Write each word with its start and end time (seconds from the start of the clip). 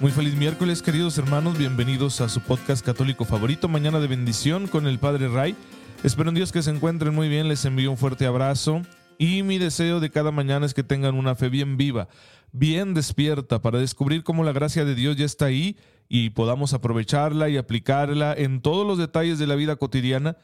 Muy 0.00 0.12
feliz 0.12 0.34
miércoles, 0.34 0.80
queridos 0.80 1.18
hermanos. 1.18 1.58
Bienvenidos 1.58 2.22
a 2.22 2.30
su 2.30 2.40
podcast 2.40 2.82
católico 2.82 3.26
favorito, 3.26 3.68
Mañana 3.68 4.00
de 4.00 4.06
Bendición 4.06 4.66
con 4.66 4.86
el 4.86 4.98
Padre 4.98 5.28
Ray. 5.28 5.54
Espero 6.02 6.30
en 6.30 6.36
Dios 6.36 6.52
que 6.52 6.62
se 6.62 6.70
encuentren 6.70 7.14
muy 7.14 7.28
bien. 7.28 7.48
Les 7.48 7.66
envío 7.66 7.90
un 7.90 7.98
fuerte 7.98 8.24
abrazo. 8.24 8.80
Y 9.18 9.42
mi 9.42 9.58
deseo 9.58 10.00
de 10.00 10.08
cada 10.08 10.30
mañana 10.30 10.64
es 10.64 10.72
que 10.72 10.82
tengan 10.82 11.16
una 11.16 11.34
fe 11.34 11.50
bien 11.50 11.76
viva, 11.76 12.08
bien 12.50 12.94
despierta, 12.94 13.60
para 13.60 13.78
descubrir 13.78 14.24
cómo 14.24 14.42
la 14.42 14.52
gracia 14.52 14.86
de 14.86 14.94
Dios 14.94 15.16
ya 15.16 15.26
está 15.26 15.44
ahí 15.44 15.76
y 16.08 16.30
podamos 16.30 16.72
aprovecharla 16.72 17.50
y 17.50 17.58
aplicarla 17.58 18.32
en 18.32 18.62
todos 18.62 18.86
los 18.86 18.96
detalles 18.96 19.38
de 19.38 19.48
la 19.48 19.54
vida 19.54 19.76
cotidiana 19.76 20.38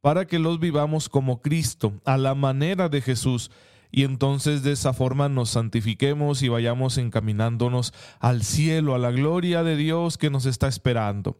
para 0.00 0.26
que 0.26 0.38
los 0.38 0.58
vivamos 0.58 1.10
como 1.10 1.42
Cristo, 1.42 2.00
a 2.06 2.16
la 2.16 2.34
manera 2.34 2.88
de 2.88 3.02
Jesús 3.02 3.50
y 3.92 4.04
entonces 4.04 4.62
de 4.62 4.72
esa 4.72 4.94
forma 4.94 5.28
nos 5.28 5.50
santifiquemos 5.50 6.42
y 6.42 6.48
vayamos 6.48 6.96
encaminándonos 6.96 7.92
al 8.18 8.42
cielo, 8.42 8.94
a 8.94 8.98
la 8.98 9.10
gloria 9.10 9.62
de 9.62 9.76
Dios 9.76 10.16
que 10.16 10.30
nos 10.30 10.46
está 10.46 10.66
esperando. 10.66 11.38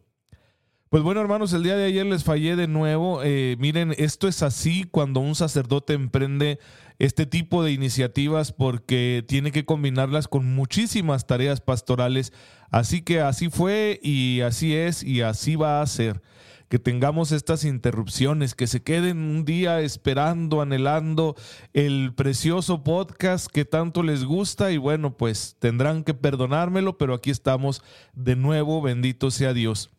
Pues 0.89 1.01
bueno, 1.01 1.21
hermanos, 1.21 1.51
el 1.53 1.63
día 1.63 1.75
de 1.75 1.85
ayer 1.85 2.05
les 2.05 2.23
fallé 2.23 2.55
de 2.55 2.67
nuevo. 2.67 3.23
Eh, 3.23 3.55
miren, 3.57 3.95
esto 3.97 4.27
es 4.27 4.43
así 4.43 4.83
cuando 4.83 5.21
un 5.21 5.33
sacerdote 5.33 5.93
emprende 5.93 6.59
este 6.99 7.25
tipo 7.25 7.63
de 7.63 7.71
iniciativas 7.71 8.51
porque 8.51 9.25
tiene 9.27 9.51
que 9.51 9.65
combinarlas 9.65 10.27
con 10.27 10.53
muchísimas 10.53 11.25
tareas 11.25 11.61
pastorales. 11.61 12.31
Así 12.69 13.01
que 13.01 13.21
así 13.21 13.49
fue 13.49 13.99
y 14.03 14.41
así 14.41 14.75
es 14.75 15.01
y 15.01 15.21
así 15.21 15.55
va 15.55 15.81
a 15.81 15.87
ser 15.87 16.21
que 16.73 16.79
tengamos 16.79 17.31
estas 17.31 17.65
interrupciones, 17.65 18.55
que 18.55 18.65
se 18.65 18.81
queden 18.81 19.19
un 19.19 19.45
día 19.45 19.81
esperando, 19.81 20.59
anhelando 20.59 21.35
el 21.73 22.15
precioso 22.15 22.83
podcast 22.83 23.45
que 23.45 23.63
tanto 23.63 24.01
les 24.01 24.23
gusta 24.23 24.71
y 24.71 24.77
bueno, 24.77 25.15
pues 25.15 25.55
tendrán 25.59 26.03
que 26.03 26.15
perdonármelo, 26.15 26.97
pero 26.97 27.13
aquí 27.13 27.29
estamos 27.29 27.83
de 28.13 28.35
nuevo, 28.35 28.81
bendito 28.81 29.29
sea 29.29 29.53
Dios. 29.53 29.91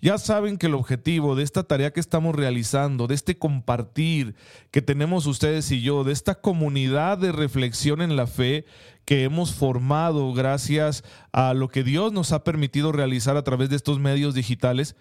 Ya 0.00 0.18
saben 0.18 0.56
que 0.56 0.66
el 0.66 0.74
objetivo 0.74 1.36
de 1.36 1.44
esta 1.44 1.62
tarea 1.62 1.92
que 1.92 2.00
estamos 2.00 2.34
realizando, 2.34 3.06
de 3.06 3.14
este 3.14 3.38
compartir 3.38 4.34
que 4.72 4.82
tenemos 4.82 5.26
ustedes 5.26 5.70
y 5.70 5.80
yo, 5.80 6.02
de 6.02 6.12
esta 6.12 6.34
comunidad 6.34 7.18
de 7.18 7.30
reflexión 7.30 8.02
en 8.02 8.16
la 8.16 8.26
fe 8.26 8.64
que 9.04 9.22
hemos 9.22 9.54
formado 9.54 10.32
gracias 10.32 11.04
a 11.30 11.54
lo 11.54 11.68
que 11.68 11.84
Dios 11.84 12.12
nos 12.12 12.32
ha 12.32 12.42
permitido 12.42 12.90
realizar 12.90 13.36
a 13.36 13.44
través 13.44 13.70
de 13.70 13.76
estos 13.76 14.00
medios 14.00 14.34
digitales, 14.34 14.96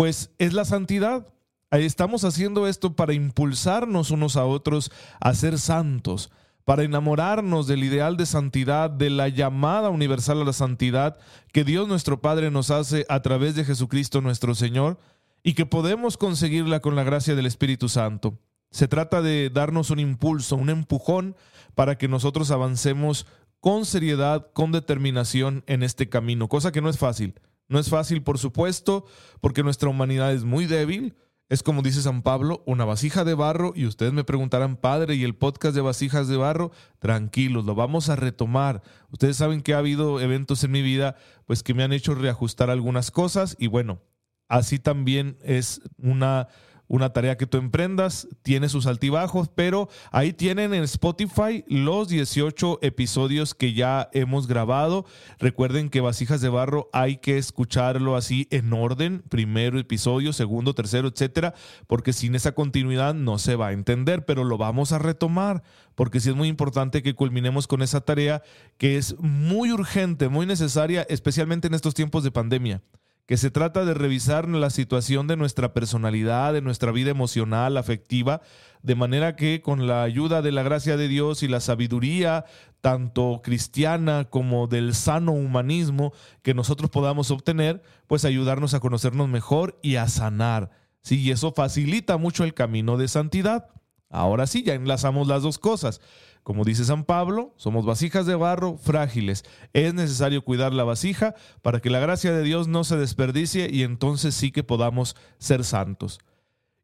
pues 0.00 0.30
es 0.38 0.54
la 0.54 0.64
santidad. 0.64 1.26
Estamos 1.70 2.24
haciendo 2.24 2.66
esto 2.66 2.96
para 2.96 3.12
impulsarnos 3.12 4.10
unos 4.10 4.38
a 4.38 4.46
otros 4.46 4.90
a 5.20 5.34
ser 5.34 5.58
santos, 5.58 6.30
para 6.64 6.84
enamorarnos 6.84 7.66
del 7.66 7.84
ideal 7.84 8.16
de 8.16 8.24
santidad, 8.24 8.88
de 8.88 9.10
la 9.10 9.28
llamada 9.28 9.90
universal 9.90 10.40
a 10.40 10.44
la 10.46 10.54
santidad 10.54 11.18
que 11.52 11.64
Dios 11.64 11.86
nuestro 11.86 12.22
Padre 12.22 12.50
nos 12.50 12.70
hace 12.70 13.04
a 13.10 13.20
través 13.20 13.54
de 13.56 13.66
Jesucristo 13.66 14.22
nuestro 14.22 14.54
Señor 14.54 14.98
y 15.42 15.52
que 15.52 15.66
podemos 15.66 16.16
conseguirla 16.16 16.80
con 16.80 16.96
la 16.96 17.04
gracia 17.04 17.34
del 17.34 17.44
Espíritu 17.44 17.90
Santo. 17.90 18.38
Se 18.70 18.88
trata 18.88 19.20
de 19.20 19.50
darnos 19.50 19.90
un 19.90 19.98
impulso, 19.98 20.56
un 20.56 20.70
empujón 20.70 21.36
para 21.74 21.98
que 21.98 22.08
nosotros 22.08 22.50
avancemos 22.50 23.26
con 23.60 23.84
seriedad, 23.84 24.46
con 24.54 24.72
determinación 24.72 25.62
en 25.66 25.82
este 25.82 26.08
camino, 26.08 26.48
cosa 26.48 26.72
que 26.72 26.80
no 26.80 26.88
es 26.88 26.96
fácil. 26.96 27.34
No 27.70 27.78
es 27.78 27.88
fácil, 27.88 28.22
por 28.22 28.38
supuesto, 28.38 29.06
porque 29.40 29.62
nuestra 29.62 29.88
humanidad 29.88 30.34
es 30.34 30.42
muy 30.42 30.66
débil. 30.66 31.14
Es 31.48 31.62
como 31.62 31.82
dice 31.82 32.02
San 32.02 32.22
Pablo, 32.22 32.62
una 32.66 32.84
vasija 32.84 33.24
de 33.24 33.34
barro 33.34 33.72
y 33.74 33.86
ustedes 33.86 34.12
me 34.12 34.24
preguntarán, 34.24 34.76
padre, 34.76 35.14
¿y 35.14 35.24
el 35.24 35.36
podcast 35.36 35.74
de 35.74 35.80
vasijas 35.80 36.26
de 36.26 36.36
barro? 36.36 36.72
Tranquilos, 36.98 37.64
lo 37.64 37.76
vamos 37.76 38.08
a 38.08 38.16
retomar. 38.16 38.82
Ustedes 39.10 39.36
saben 39.36 39.62
que 39.62 39.74
ha 39.74 39.78
habido 39.78 40.20
eventos 40.20 40.62
en 40.64 40.72
mi 40.72 40.82
vida 40.82 41.16
pues 41.46 41.62
que 41.62 41.74
me 41.74 41.84
han 41.84 41.92
hecho 41.92 42.14
reajustar 42.14 42.70
algunas 42.70 43.12
cosas 43.12 43.56
y 43.58 43.68
bueno, 43.68 44.00
así 44.48 44.80
también 44.80 45.38
es 45.42 45.80
una 45.96 46.48
una 46.90 47.12
tarea 47.12 47.36
que 47.36 47.46
tú 47.46 47.56
emprendas, 47.56 48.26
tiene 48.42 48.68
sus 48.68 48.86
altibajos, 48.86 49.48
pero 49.48 49.88
ahí 50.10 50.32
tienen 50.32 50.74
en 50.74 50.82
Spotify 50.82 51.64
los 51.68 52.08
18 52.08 52.80
episodios 52.82 53.54
que 53.54 53.74
ya 53.74 54.10
hemos 54.12 54.48
grabado. 54.48 55.06
Recuerden 55.38 55.88
que 55.88 56.00
Vasijas 56.00 56.40
de 56.40 56.48
Barro 56.48 56.90
hay 56.92 57.18
que 57.18 57.38
escucharlo 57.38 58.16
así 58.16 58.48
en 58.50 58.72
orden, 58.72 59.22
primero 59.28 59.78
episodio, 59.78 60.32
segundo, 60.32 60.74
tercero, 60.74 61.06
etcétera, 61.06 61.54
porque 61.86 62.12
sin 62.12 62.34
esa 62.34 62.56
continuidad 62.56 63.14
no 63.14 63.38
se 63.38 63.54
va 63.54 63.68
a 63.68 63.72
entender, 63.72 64.24
pero 64.24 64.42
lo 64.42 64.58
vamos 64.58 64.90
a 64.90 64.98
retomar, 64.98 65.62
porque 65.94 66.18
sí 66.18 66.30
es 66.30 66.34
muy 66.34 66.48
importante 66.48 67.04
que 67.04 67.14
culminemos 67.14 67.68
con 67.68 67.82
esa 67.82 68.00
tarea 68.00 68.42
que 68.78 68.96
es 68.96 69.16
muy 69.20 69.70
urgente, 69.70 70.28
muy 70.28 70.44
necesaria, 70.44 71.06
especialmente 71.08 71.68
en 71.68 71.74
estos 71.74 71.94
tiempos 71.94 72.24
de 72.24 72.32
pandemia 72.32 72.82
que 73.30 73.36
se 73.36 73.52
trata 73.52 73.84
de 73.84 73.94
revisar 73.94 74.48
la 74.48 74.70
situación 74.70 75.28
de 75.28 75.36
nuestra 75.36 75.72
personalidad, 75.72 76.52
de 76.52 76.62
nuestra 76.62 76.90
vida 76.90 77.12
emocional, 77.12 77.76
afectiva, 77.76 78.40
de 78.82 78.96
manera 78.96 79.36
que 79.36 79.62
con 79.62 79.86
la 79.86 80.02
ayuda 80.02 80.42
de 80.42 80.50
la 80.50 80.64
gracia 80.64 80.96
de 80.96 81.06
Dios 81.06 81.44
y 81.44 81.46
la 81.46 81.60
sabiduría, 81.60 82.44
tanto 82.80 83.40
cristiana 83.44 84.24
como 84.24 84.66
del 84.66 84.96
sano 84.96 85.30
humanismo 85.30 86.12
que 86.42 86.54
nosotros 86.54 86.90
podamos 86.90 87.30
obtener, 87.30 87.84
pues 88.08 88.24
ayudarnos 88.24 88.74
a 88.74 88.80
conocernos 88.80 89.28
mejor 89.28 89.78
y 89.80 89.94
a 89.94 90.08
sanar. 90.08 90.72
Sí, 91.00 91.20
y 91.20 91.30
eso 91.30 91.52
facilita 91.52 92.16
mucho 92.16 92.42
el 92.42 92.52
camino 92.52 92.96
de 92.96 93.06
santidad. 93.06 93.68
Ahora 94.08 94.48
sí, 94.48 94.64
ya 94.64 94.74
enlazamos 94.74 95.28
las 95.28 95.44
dos 95.44 95.60
cosas. 95.60 96.00
Como 96.50 96.64
dice 96.64 96.84
San 96.84 97.04
Pablo, 97.04 97.54
somos 97.56 97.86
vasijas 97.86 98.26
de 98.26 98.34
barro 98.34 98.76
frágiles. 98.76 99.44
Es 99.72 99.94
necesario 99.94 100.42
cuidar 100.42 100.72
la 100.72 100.82
vasija 100.82 101.36
para 101.62 101.78
que 101.78 101.90
la 101.90 102.00
gracia 102.00 102.32
de 102.32 102.42
Dios 102.42 102.66
no 102.66 102.82
se 102.82 102.96
desperdicie 102.96 103.70
y 103.72 103.84
entonces 103.84 104.34
sí 104.34 104.50
que 104.50 104.64
podamos 104.64 105.14
ser 105.38 105.62
santos. 105.62 106.18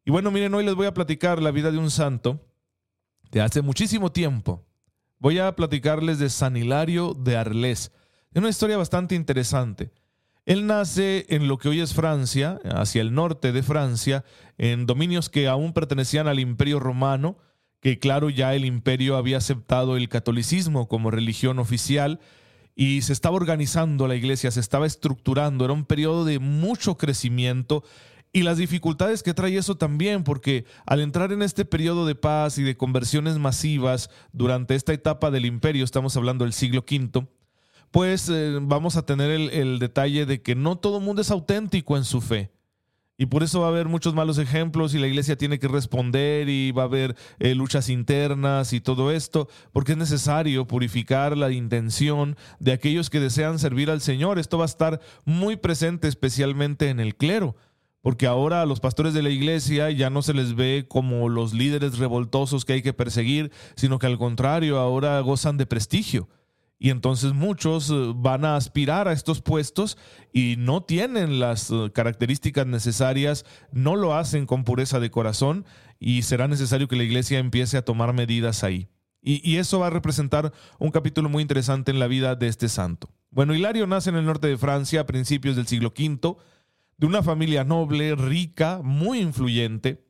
Y 0.05 0.13
bueno, 0.13 0.31
miren, 0.31 0.55
hoy 0.55 0.65
les 0.65 0.77
voy 0.77 0.87
a 0.87 0.95
platicar 0.95 1.43
la 1.43 1.51
vida 1.51 1.73
de 1.73 1.79
un 1.79 1.91
santo 1.91 2.47
de 3.33 3.41
hace 3.41 3.61
muchísimo 3.61 4.13
tiempo. 4.13 4.65
Voy 5.19 5.41
a 5.41 5.57
platicarles 5.57 6.21
de 6.21 6.31
San 6.31 6.57
Hilario 6.57 7.15
de 7.15 7.37
Arles. 7.37 7.91
Es 8.31 8.39
una 8.39 8.51
historia 8.51 8.77
bastante 8.77 9.17
interesante. 9.17 9.91
Él 10.45 10.69
nace 10.69 11.27
en 11.29 11.49
lo 11.49 11.59
que 11.59 11.71
hoy 11.71 11.81
es 11.81 11.93
Francia, 11.93 12.61
hacia 12.67 13.03
el 13.03 13.15
norte 13.15 13.51
de 13.51 13.65
Francia, 13.65 14.25
en 14.59 14.87
dominios 14.87 15.29
que 15.29 15.49
aún 15.49 15.73
pertenecían 15.73 16.29
al 16.29 16.39
Imperio 16.39 16.79
Romano, 16.79 17.39
que 17.87 18.01
claro, 18.01 18.31
ya 18.31 18.53
el 18.53 18.65
imperio 18.65 19.17
había 19.17 19.37
aceptado 19.37 19.97
el 19.97 20.09
catolicismo 20.09 20.89
como 20.89 21.13
religión 21.13 21.61
oficial 21.61 22.19
y 22.75 23.03
se 23.03 23.13
estaba 23.13 23.37
organizando 23.37 24.09
la 24.09 24.17
iglesia, 24.17 24.51
se 24.51 24.59
estaba 24.59 24.89
estructurando, 24.89 25.65
era 25.65 25.73
un 25.73 25.85
periodo 25.85 26.25
de 26.25 26.41
mucho 26.41 26.97
crecimiento 26.97 27.85
y 28.33 28.43
las 28.43 28.59
dificultades 28.59 29.23
que 29.23 29.35
trae 29.35 29.57
eso 29.57 29.77
también, 29.77 30.25
porque 30.25 30.65
al 30.85 31.01
entrar 31.01 31.31
en 31.31 31.43
este 31.43 31.65
periodo 31.65 32.07
de 32.07 32.17
paz 32.17 32.59
y 32.59 32.65
de 32.65 32.77
conversiones 32.77 33.39
masivas 33.39 34.11
durante 34.33 34.75
esta 34.75 34.93
etapa 34.93 35.31
del 35.31 35.47
imperio, 35.47 35.85
estamos 35.85 36.17
hablando 36.17 36.45
del 36.45 36.55
siglo 36.55 36.81
V, 36.81 37.29
pues 37.93 38.29
eh, 38.29 38.59
vamos 38.63 38.97
a 38.97 39.07
tener 39.07 39.31
el, 39.31 39.49
el 39.51 39.79
detalle 39.79 40.27
de 40.27 40.43
que 40.43 40.57
no 40.57 40.75
todo 40.75 40.99
el 40.99 41.05
mundo 41.05 41.23
es 41.23 41.31
auténtico 41.31 41.97
en 41.97 42.03
su 42.03 42.21
fe. 42.21 42.51
Y 43.19 43.27
por 43.27 43.43
eso 43.43 43.61
va 43.61 43.67
a 43.69 43.71
haber 43.71 43.89
muchos 43.89 44.15
malos 44.15 44.37
ejemplos 44.37 44.95
y 44.95 44.99
la 44.99 45.07
iglesia 45.07 45.37
tiene 45.37 45.59
que 45.59 45.69
responder 45.69 46.51
y 46.51 46.73
va 46.73 46.83
a 46.83 46.87
haber 46.87 47.17
eh, 47.39 47.55
luchas 47.55 47.89
internas 47.89 48.75
y 48.75 48.81
todo 48.81 49.11
esto, 49.11 49.49
porque 49.73 49.93
es 49.93 49.99
necesario 49.99 50.67
purificar 50.67 51.35
la 51.35 51.51
intención 51.51 52.37
de 52.61 52.73
aquellos 52.73 53.09
que 53.09 53.21
desean 53.21 53.59
servir 53.59 53.91
al 53.91 54.03
Señor. 54.03 54.39
Esto 54.39 54.59
va 54.59 54.65
a 54.65 54.67
estar 54.67 55.01
muy 55.25 55.57
presente 55.57 56.09
especialmente 56.09 56.91
en 56.91 57.01
el 57.01 57.17
clero, 57.17 57.57
porque 58.03 58.27
ahora 58.27 58.61
a 58.61 58.67
los 58.67 58.81
pastores 58.81 59.15
de 59.15 59.23
la 59.23 59.31
iglesia 59.31 59.91
ya 59.91 60.11
no 60.11 60.21
se 60.21 60.35
les 60.35 60.55
ve 60.55 60.85
como 60.87 61.31
los 61.31 61.55
líderes 61.55 61.97
revoltosos 61.97 62.67
que 62.67 62.75
hay 62.75 62.83
que 62.83 62.93
perseguir, 62.93 63.51
sino 63.77 63.99
que 63.99 64.07
al 64.07 64.19
contrario, 64.19 64.79
ahora 64.79 65.19
gozan 65.21 65.57
de 65.57 65.65
prestigio. 65.65 66.29
Y 66.79 66.91
entonces 66.91 67.33
muchos 67.33 67.91
eh, 67.91 68.13
van 68.15 68.45
a 68.45 68.57
aspirar 68.57 69.09
a 69.09 69.13
estos 69.13 69.41
puestos 69.41 69.97
y 70.33 70.57
no 70.59 70.83
tienen 70.83 71.41
las 71.41 71.71
eh, 71.71 71.91
características 71.93 72.67
necesarias, 72.67 73.47
no 73.73 73.97
lo 73.97 74.15
hacen 74.15 74.47
con 74.47 74.65
pureza 74.65 75.01
de 75.01 75.11
corazón 75.11 75.65
y 75.99 76.23
será 76.23 76.49
necesario 76.49 76.89
que 76.89 76.97
la 76.97 77.05
iglesia 77.05 77.39
empiece 77.39 77.79
a 77.79 77.85
tomar 77.85 78.13
medidas 78.13 78.63
ahí. 78.63 78.89
Y, 79.29 79.57
eso 79.57 79.81
va 79.81 79.89
a 79.89 79.91
representar 79.91 80.53
un 80.79 80.93
capítulo 80.93 81.29
muy 81.29 81.43
interesante 81.43 81.91
en 81.91 81.99
la 81.99 82.07
vida 82.07 82.37
de 82.37 82.47
este 82.47 82.69
santo. 82.69 83.11
Bueno, 83.31 83.57
Hilario 83.57 83.85
nace 83.89 84.11
en 84.11 84.17
el 84.17 84.25
norte 84.25 84.47
de 84.47 84.57
Francia 84.57 85.01
a 85.01 85.07
principios 85.07 85.57
del 85.57 85.67
siglo 85.67 85.89
V. 85.89 86.37
de 86.97 87.07
una 87.09 87.25
familia 87.25 87.65
noble, 87.65 88.15
rica, 88.15 88.83
muy 88.85 89.19
influyente. 89.19 90.06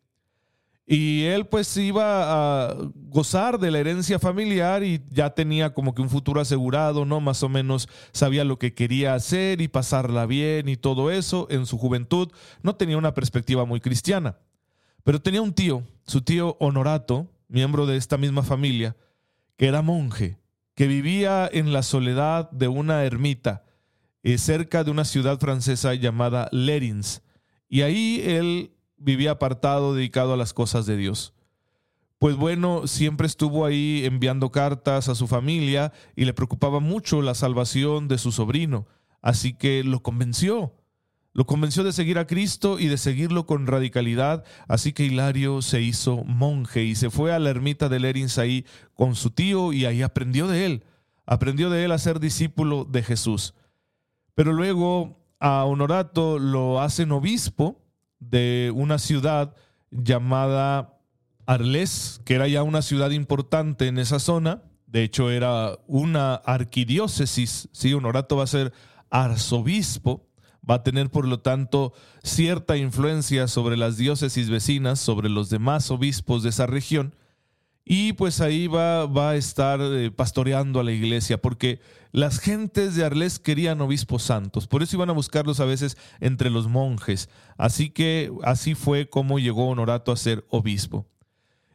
Y 0.88 1.24
él 1.24 1.46
pues 1.46 1.76
iba 1.76 2.68
a 2.68 2.76
gozar 3.08 3.58
de 3.58 3.72
la 3.72 3.80
herencia 3.80 4.20
familiar 4.20 4.84
y 4.84 5.02
ya 5.10 5.30
tenía 5.30 5.74
como 5.74 5.94
que 5.94 6.02
un 6.02 6.08
futuro 6.08 6.40
asegurado, 6.40 7.04
¿no? 7.04 7.20
Más 7.20 7.42
o 7.42 7.48
menos 7.48 7.88
sabía 8.12 8.44
lo 8.44 8.60
que 8.60 8.72
quería 8.72 9.14
hacer 9.14 9.60
y 9.60 9.66
pasarla 9.66 10.26
bien 10.26 10.68
y 10.68 10.76
todo 10.76 11.10
eso. 11.10 11.48
En 11.50 11.66
su 11.66 11.76
juventud 11.76 12.30
no 12.62 12.76
tenía 12.76 12.98
una 12.98 13.14
perspectiva 13.14 13.64
muy 13.64 13.80
cristiana. 13.80 14.38
Pero 15.02 15.20
tenía 15.20 15.42
un 15.42 15.52
tío, 15.52 15.82
su 16.06 16.20
tío 16.20 16.56
Honorato, 16.60 17.32
miembro 17.48 17.86
de 17.86 17.96
esta 17.96 18.16
misma 18.16 18.44
familia, 18.44 18.96
que 19.56 19.66
era 19.66 19.82
monje, 19.82 20.38
que 20.76 20.86
vivía 20.86 21.48
en 21.52 21.72
la 21.72 21.82
soledad 21.82 22.48
de 22.52 22.68
una 22.68 23.04
ermita 23.04 23.64
eh, 24.22 24.38
cerca 24.38 24.84
de 24.84 24.92
una 24.92 25.04
ciudad 25.04 25.38
francesa 25.40 25.94
llamada 25.94 26.48
Lerins. 26.52 27.22
Y 27.68 27.82
ahí 27.82 28.22
él 28.24 28.75
vivía 28.98 29.32
apartado, 29.32 29.94
dedicado 29.94 30.34
a 30.34 30.36
las 30.36 30.52
cosas 30.52 30.86
de 30.86 30.96
Dios. 30.96 31.34
Pues 32.18 32.36
bueno, 32.36 32.86
siempre 32.86 33.26
estuvo 33.26 33.66
ahí 33.66 34.02
enviando 34.04 34.50
cartas 34.50 35.08
a 35.08 35.14
su 35.14 35.26
familia 35.26 35.92
y 36.14 36.24
le 36.24 36.32
preocupaba 36.32 36.80
mucho 36.80 37.20
la 37.20 37.34
salvación 37.34 38.08
de 38.08 38.16
su 38.16 38.32
sobrino. 38.32 38.86
Así 39.20 39.52
que 39.52 39.84
lo 39.84 40.02
convenció. 40.02 40.74
Lo 41.34 41.44
convenció 41.44 41.84
de 41.84 41.92
seguir 41.92 42.18
a 42.18 42.26
Cristo 42.26 42.78
y 42.78 42.86
de 42.86 42.96
seguirlo 42.96 43.44
con 43.44 43.66
radicalidad. 43.66 44.44
Así 44.68 44.94
que 44.94 45.04
Hilario 45.04 45.60
se 45.60 45.82
hizo 45.82 46.24
monje 46.24 46.84
y 46.84 46.94
se 46.94 47.10
fue 47.10 47.34
a 47.34 47.38
la 47.38 47.50
ermita 47.50 47.90
de 47.90 48.00
Lerins 48.00 48.38
ahí 48.38 48.64
con 48.94 49.14
su 49.14 49.30
tío 49.30 49.74
y 49.74 49.84
ahí 49.84 50.00
aprendió 50.00 50.48
de 50.48 50.64
él. 50.64 50.84
Aprendió 51.26 51.68
de 51.68 51.84
él 51.84 51.92
a 51.92 51.98
ser 51.98 52.20
discípulo 52.20 52.86
de 52.86 53.02
Jesús. 53.02 53.52
Pero 54.34 54.54
luego 54.54 55.18
a 55.38 55.64
Honorato 55.64 56.38
lo 56.38 56.80
hacen 56.80 57.12
obispo 57.12 57.85
de 58.30 58.72
una 58.74 58.98
ciudad 58.98 59.54
llamada 59.90 60.98
Arles, 61.46 62.20
que 62.24 62.34
era 62.34 62.48
ya 62.48 62.62
una 62.62 62.82
ciudad 62.82 63.10
importante 63.10 63.86
en 63.86 63.98
esa 63.98 64.18
zona. 64.18 64.62
De 64.86 65.02
hecho, 65.02 65.30
era 65.30 65.78
una 65.86 66.34
arquidiócesis. 66.34 67.68
Sí, 67.72 67.94
Honorato 67.94 68.36
va 68.36 68.44
a 68.44 68.48
ser 68.48 68.72
arzobispo. 69.10 70.26
Va 70.68 70.76
a 70.76 70.82
tener, 70.82 71.10
por 71.10 71.28
lo 71.28 71.38
tanto, 71.40 71.92
cierta 72.24 72.76
influencia 72.76 73.46
sobre 73.46 73.76
las 73.76 73.96
diócesis 73.96 74.50
vecinas, 74.50 74.98
sobre 74.98 75.28
los 75.28 75.48
demás 75.48 75.90
obispos 75.92 76.42
de 76.42 76.48
esa 76.48 76.66
región. 76.66 77.14
Y 77.88 78.14
pues 78.14 78.40
ahí 78.40 78.66
va, 78.66 79.06
va 79.06 79.30
a 79.30 79.36
estar 79.36 79.80
eh, 79.80 80.10
pastoreando 80.10 80.80
a 80.80 80.84
la 80.84 80.90
iglesia, 80.90 81.40
porque 81.40 81.78
las 82.10 82.40
gentes 82.40 82.96
de 82.96 83.04
Arles 83.04 83.38
querían 83.38 83.80
obispos 83.80 84.24
santos, 84.24 84.66
por 84.66 84.82
eso 84.82 84.96
iban 84.96 85.10
a 85.10 85.12
buscarlos 85.12 85.60
a 85.60 85.66
veces 85.66 85.96
entre 86.18 86.50
los 86.50 86.66
monjes. 86.66 87.28
Así 87.56 87.90
que 87.90 88.32
así 88.42 88.74
fue 88.74 89.08
como 89.08 89.38
llegó 89.38 89.68
Honorato 89.68 90.10
a 90.10 90.16
ser 90.16 90.44
obispo. 90.50 91.06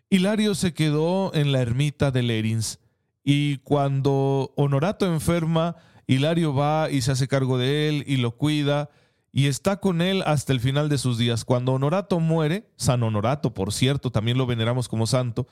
Hilario 0.10 0.54
se 0.54 0.74
quedó 0.74 1.34
en 1.34 1.54
la 1.54 1.62
ermita 1.62 2.12
de 2.12 2.24
Lerins, 2.24 2.80
y 3.24 3.60
cuando 3.60 4.52
Honorato 4.58 5.06
enferma, 5.06 5.78
Hilario 6.08 6.54
va 6.54 6.92
y 6.92 7.00
se 7.04 7.14
hace 7.14 7.30
cargo 7.30 7.58
de 7.58 7.88
él 7.88 8.04
y 8.06 8.18
lo 8.18 8.36
cuida 8.36 8.90
y 9.32 9.48
está 9.48 9.78
con 9.80 10.02
él 10.02 10.24
hasta 10.26 10.52
el 10.52 10.60
final 10.60 10.90
de 10.90 10.98
sus 10.98 11.18
días. 11.18 11.46
Cuando 11.46 11.72
Honorato 11.72 12.20
muere, 12.20 12.70
San 12.76 13.02
Honorato, 13.02 13.54
por 13.54 13.72
cierto, 13.72 14.12
también 14.12 14.38
lo 14.38 14.46
veneramos 14.46 14.90
como 14.90 15.08
santo, 15.08 15.48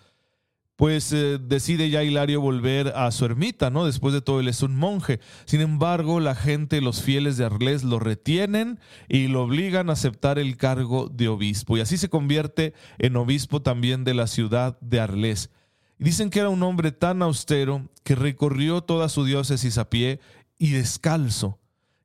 pues 0.79 1.11
eh, 1.11 1.39
decide 1.41 1.89
ya 1.89 2.05
Hilario 2.05 2.39
volver 2.39 2.93
a 2.95 3.11
su 3.11 3.25
ermita, 3.25 3.69
¿no? 3.69 3.85
Después 3.85 4.13
de 4.13 4.21
todo, 4.21 4.39
él 4.39 4.47
es 4.47 4.63
un 4.63 4.77
monje. 4.77 5.19
Sin 5.43 5.59
embargo, 5.59 6.21
la 6.21 6.35
gente, 6.35 6.79
los 6.79 7.01
fieles 7.01 7.35
de 7.35 7.43
Arles, 7.43 7.83
lo 7.83 7.99
retienen 7.99 8.79
y 9.09 9.27
lo 9.27 9.43
obligan 9.43 9.89
a 9.89 9.93
aceptar 9.93 10.39
el 10.39 10.55
cargo 10.55 11.09
de 11.09 11.27
obispo. 11.27 11.75
Y 11.75 11.81
así 11.81 11.97
se 11.97 12.07
convierte 12.07 12.73
en 12.97 13.17
obispo 13.17 13.61
también 13.61 14.05
de 14.05 14.13
la 14.13 14.25
ciudad 14.25 14.79
de 14.79 15.01
Arles. 15.01 15.49
Dicen 15.97 16.29
que 16.29 16.39
era 16.39 16.47
un 16.47 16.63
hombre 16.63 16.93
tan 16.93 17.21
austero 17.23 17.89
que 18.05 18.15
recorrió 18.15 18.79
toda 18.79 19.09
su 19.09 19.25
diócesis 19.25 19.77
a 19.77 19.89
pie 19.89 20.21
y 20.57 20.71
descalzo, 20.71 21.59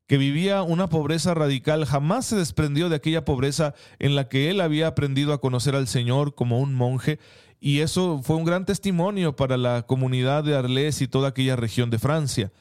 que 0.08 0.18
vivía 0.18 0.62
una 0.64 0.88
pobreza 0.88 1.32
radical, 1.32 1.86
jamás 1.86 2.26
se 2.26 2.34
desprendió 2.34 2.88
de 2.88 2.96
aquella 2.96 3.24
pobreza 3.24 3.72
en 4.00 4.16
la 4.16 4.28
que 4.28 4.50
él 4.50 4.60
había 4.60 4.88
aprendido 4.88 5.32
a 5.32 5.40
conocer 5.40 5.76
al 5.76 5.86
Señor 5.86 6.34
como 6.34 6.58
un 6.58 6.74
monje 6.74 7.20
y 7.64 7.80
eso 7.80 8.20
fue 8.22 8.36
un 8.36 8.44
gran 8.44 8.66
testimonio 8.66 9.36
para 9.36 9.56
la 9.56 9.86
comunidad 9.86 10.44
de 10.44 10.54
Arles 10.54 11.00
y 11.00 11.08
toda 11.08 11.30
aquella 11.30 11.56
región 11.56 11.88
de 11.88 11.98
Francia. 11.98 12.52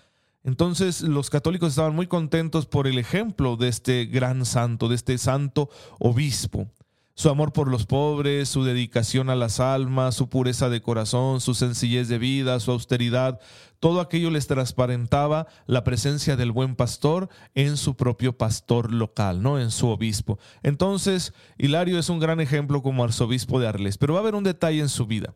Entonces 0.45 1.01
los 1.01 1.29
católicos 1.29 1.71
estaban 1.71 1.93
muy 1.93 2.07
contentos 2.07 2.67
por 2.67 2.87
el 2.87 2.97
ejemplo 2.97 3.57
de 3.57 3.67
este 3.67 4.05
gran 4.05 4.45
santo, 4.45 4.87
de 4.87 4.95
este 4.95 5.17
santo 5.17 5.69
obispo 5.99 6.69
su 7.15 7.29
amor 7.29 7.53
por 7.53 7.69
los 7.69 7.85
pobres, 7.85 8.49
su 8.49 8.63
dedicación 8.63 9.29
a 9.29 9.35
las 9.35 9.59
almas, 9.59 10.15
su 10.15 10.29
pureza 10.29 10.69
de 10.69 10.81
corazón, 10.81 11.41
su 11.41 11.53
sencillez 11.53 12.07
de 12.07 12.17
vida, 12.17 12.59
su 12.59 12.71
austeridad, 12.71 13.39
todo 13.79 13.99
aquello 13.99 14.31
les 14.31 14.47
transparentaba 14.47 15.47
la 15.67 15.83
presencia 15.83 16.35
del 16.35 16.51
buen 16.51 16.75
pastor 16.75 17.29
en 17.53 17.77
su 17.77 17.95
propio 17.95 18.37
pastor 18.37 18.93
local, 18.93 19.43
¿no? 19.43 19.59
En 19.59 19.71
su 19.71 19.89
obispo. 19.89 20.39
Entonces, 20.63 21.33
Hilario 21.57 21.99
es 21.99 22.09
un 22.09 22.19
gran 22.19 22.39
ejemplo 22.39 22.81
como 22.81 23.03
arzobispo 23.03 23.59
de 23.59 23.67
Arles, 23.67 23.97
pero 23.97 24.13
va 24.13 24.19
a 24.19 24.23
haber 24.23 24.35
un 24.35 24.43
detalle 24.43 24.79
en 24.79 24.89
su 24.89 25.05
vida. 25.05 25.35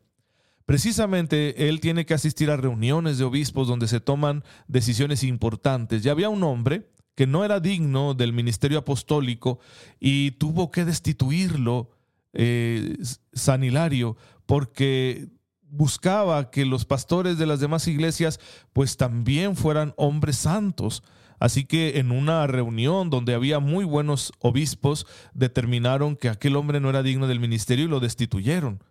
Precisamente 0.66 1.70
él 1.70 1.80
tiene 1.80 2.06
que 2.06 2.14
asistir 2.14 2.50
a 2.50 2.58
reuniones 2.58 3.18
de 3.18 3.24
obispos 3.24 3.68
donde 3.68 3.88
se 3.88 4.00
toman 4.00 4.44
decisiones 4.68 5.24
importantes. 5.24 6.04
Ya 6.04 6.12
había 6.12 6.30
un 6.30 6.44
hombre 6.44 6.90
que 7.18 7.26
no 7.26 7.44
era 7.44 7.60
digno 7.60 8.14
del 8.14 8.32
ministerio 8.32 8.78
apostólico 8.78 9.58
y 10.00 10.32
tuvo 10.32 10.70
que 10.70 10.86
destituirlo 10.86 11.90
eh, 12.34 12.96
San 13.34 13.64
Hilario 13.64 14.16
porque 14.46 15.28
buscaba 15.64 16.52
que 16.52 16.64
los 16.64 16.86
pastores 16.86 17.40
de 17.40 17.48
las 17.48 17.60
demás 17.60 17.88
iglesias 17.88 18.40
pues 18.72 18.98
también 18.98 19.56
fueran 19.56 19.96
hombres 19.98 20.38
santos. 20.38 21.02
Así 21.40 21.66
que 21.66 21.98
en 21.98 22.12
una 22.12 22.46
reunión 22.46 23.10
donde 23.10 23.34
había 23.34 23.58
muy 23.58 23.84
buenos 23.84 24.32
obispos, 24.38 25.08
determinaron 25.34 26.18
que 26.18 26.30
aquel 26.30 26.56
hombre 26.56 26.80
no 26.80 26.92
era 26.92 27.02
digno 27.02 27.26
del 27.28 27.40
ministerio 27.40 27.86
y 27.86 27.90
lo 27.90 28.00
destituyeron. 28.00 28.84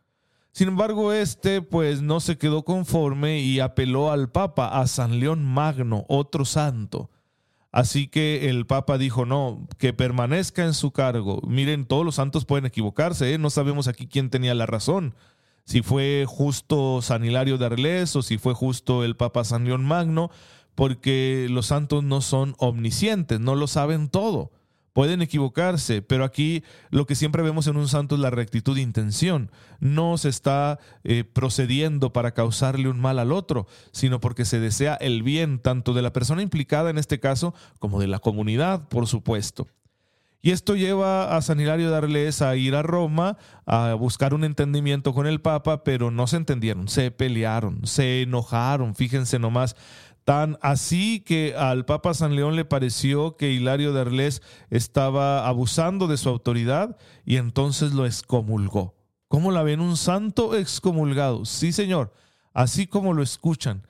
Sin 0.50 0.66
embargo, 0.66 1.12
este 1.12 1.62
pues 1.62 2.02
no 2.02 2.18
se 2.18 2.38
quedó 2.38 2.64
conforme 2.64 3.38
y 3.38 3.60
apeló 3.60 4.10
al 4.10 4.32
Papa, 4.32 4.80
a 4.80 4.88
San 4.88 5.20
León 5.20 5.44
Magno, 5.44 6.04
otro 6.08 6.44
santo. 6.44 7.08
Así 7.72 8.08
que 8.08 8.48
el 8.48 8.66
Papa 8.66 8.96
dijo, 8.96 9.26
no, 9.26 9.66
que 9.78 9.92
permanezca 9.92 10.64
en 10.64 10.74
su 10.74 10.92
cargo. 10.92 11.42
Miren, 11.46 11.84
todos 11.84 12.04
los 12.04 12.14
santos 12.14 12.44
pueden 12.44 12.66
equivocarse, 12.66 13.34
¿eh? 13.34 13.38
no 13.38 13.50
sabemos 13.50 13.88
aquí 13.88 14.06
quién 14.06 14.30
tenía 14.30 14.54
la 14.54 14.66
razón. 14.66 15.14
Si 15.64 15.82
fue 15.82 16.24
justo 16.26 17.02
San 17.02 17.24
Hilario 17.24 17.58
de 17.58 17.66
Arles 17.66 18.14
o 18.16 18.22
si 18.22 18.38
fue 18.38 18.54
justo 18.54 19.04
el 19.04 19.16
Papa 19.16 19.44
San 19.44 19.64
León 19.64 19.84
Magno, 19.84 20.30
porque 20.76 21.48
los 21.50 21.66
santos 21.66 22.04
no 22.04 22.20
son 22.20 22.54
omniscientes, 22.58 23.40
no 23.40 23.54
lo 23.56 23.66
saben 23.66 24.08
todo. 24.08 24.52
Pueden 24.96 25.20
equivocarse, 25.20 26.00
pero 26.00 26.24
aquí 26.24 26.64
lo 26.88 27.04
que 27.04 27.16
siempre 27.16 27.42
vemos 27.42 27.66
en 27.66 27.76
un 27.76 27.86
santo 27.86 28.14
es 28.14 28.20
la 28.22 28.30
rectitud 28.30 28.76
de 28.76 28.80
intención. 28.80 29.50
No 29.78 30.16
se 30.16 30.30
está 30.30 30.78
eh, 31.04 31.22
procediendo 31.22 32.14
para 32.14 32.32
causarle 32.32 32.88
un 32.88 32.98
mal 32.98 33.18
al 33.18 33.30
otro, 33.30 33.66
sino 33.92 34.20
porque 34.20 34.46
se 34.46 34.58
desea 34.58 34.94
el 34.94 35.22
bien 35.22 35.58
tanto 35.58 35.92
de 35.92 36.00
la 36.00 36.14
persona 36.14 36.40
implicada 36.40 36.88
en 36.88 36.96
este 36.96 37.20
caso 37.20 37.52
como 37.78 38.00
de 38.00 38.06
la 38.06 38.20
comunidad, 38.20 38.88
por 38.88 39.06
supuesto. 39.06 39.66
Y 40.40 40.52
esto 40.52 40.76
lleva 40.76 41.36
a 41.36 41.42
San 41.42 41.60
Hilario 41.60 41.90
de 41.90 41.96
Arles 41.96 42.40
a 42.40 42.56
ir 42.56 42.74
a 42.74 42.82
Roma 42.82 43.36
a 43.66 43.92
buscar 43.94 44.32
un 44.32 44.44
entendimiento 44.44 45.12
con 45.12 45.26
el 45.26 45.42
Papa, 45.42 45.84
pero 45.84 46.10
no 46.10 46.26
se 46.26 46.36
entendieron, 46.36 46.88
se 46.88 47.10
pelearon, 47.10 47.84
se 47.84 48.22
enojaron, 48.22 48.94
fíjense 48.94 49.38
nomás, 49.38 49.76
Tan 50.26 50.58
así 50.60 51.20
que 51.20 51.54
al 51.56 51.84
Papa 51.84 52.12
San 52.12 52.34
León 52.34 52.56
le 52.56 52.64
pareció 52.64 53.36
que 53.36 53.52
Hilario 53.52 53.92
de 53.92 54.00
Arles 54.00 54.42
estaba 54.70 55.46
abusando 55.46 56.08
de 56.08 56.16
su 56.16 56.28
autoridad 56.28 56.96
y 57.24 57.36
entonces 57.36 57.92
lo 57.92 58.06
excomulgó. 58.06 58.96
¿Cómo 59.28 59.52
la 59.52 59.62
ven? 59.62 59.78
Un 59.78 59.96
santo 59.96 60.56
excomulgado. 60.56 61.44
Sí, 61.44 61.70
señor, 61.70 62.12
así 62.52 62.88
como 62.88 63.12
lo 63.12 63.22
escuchan. 63.22 63.86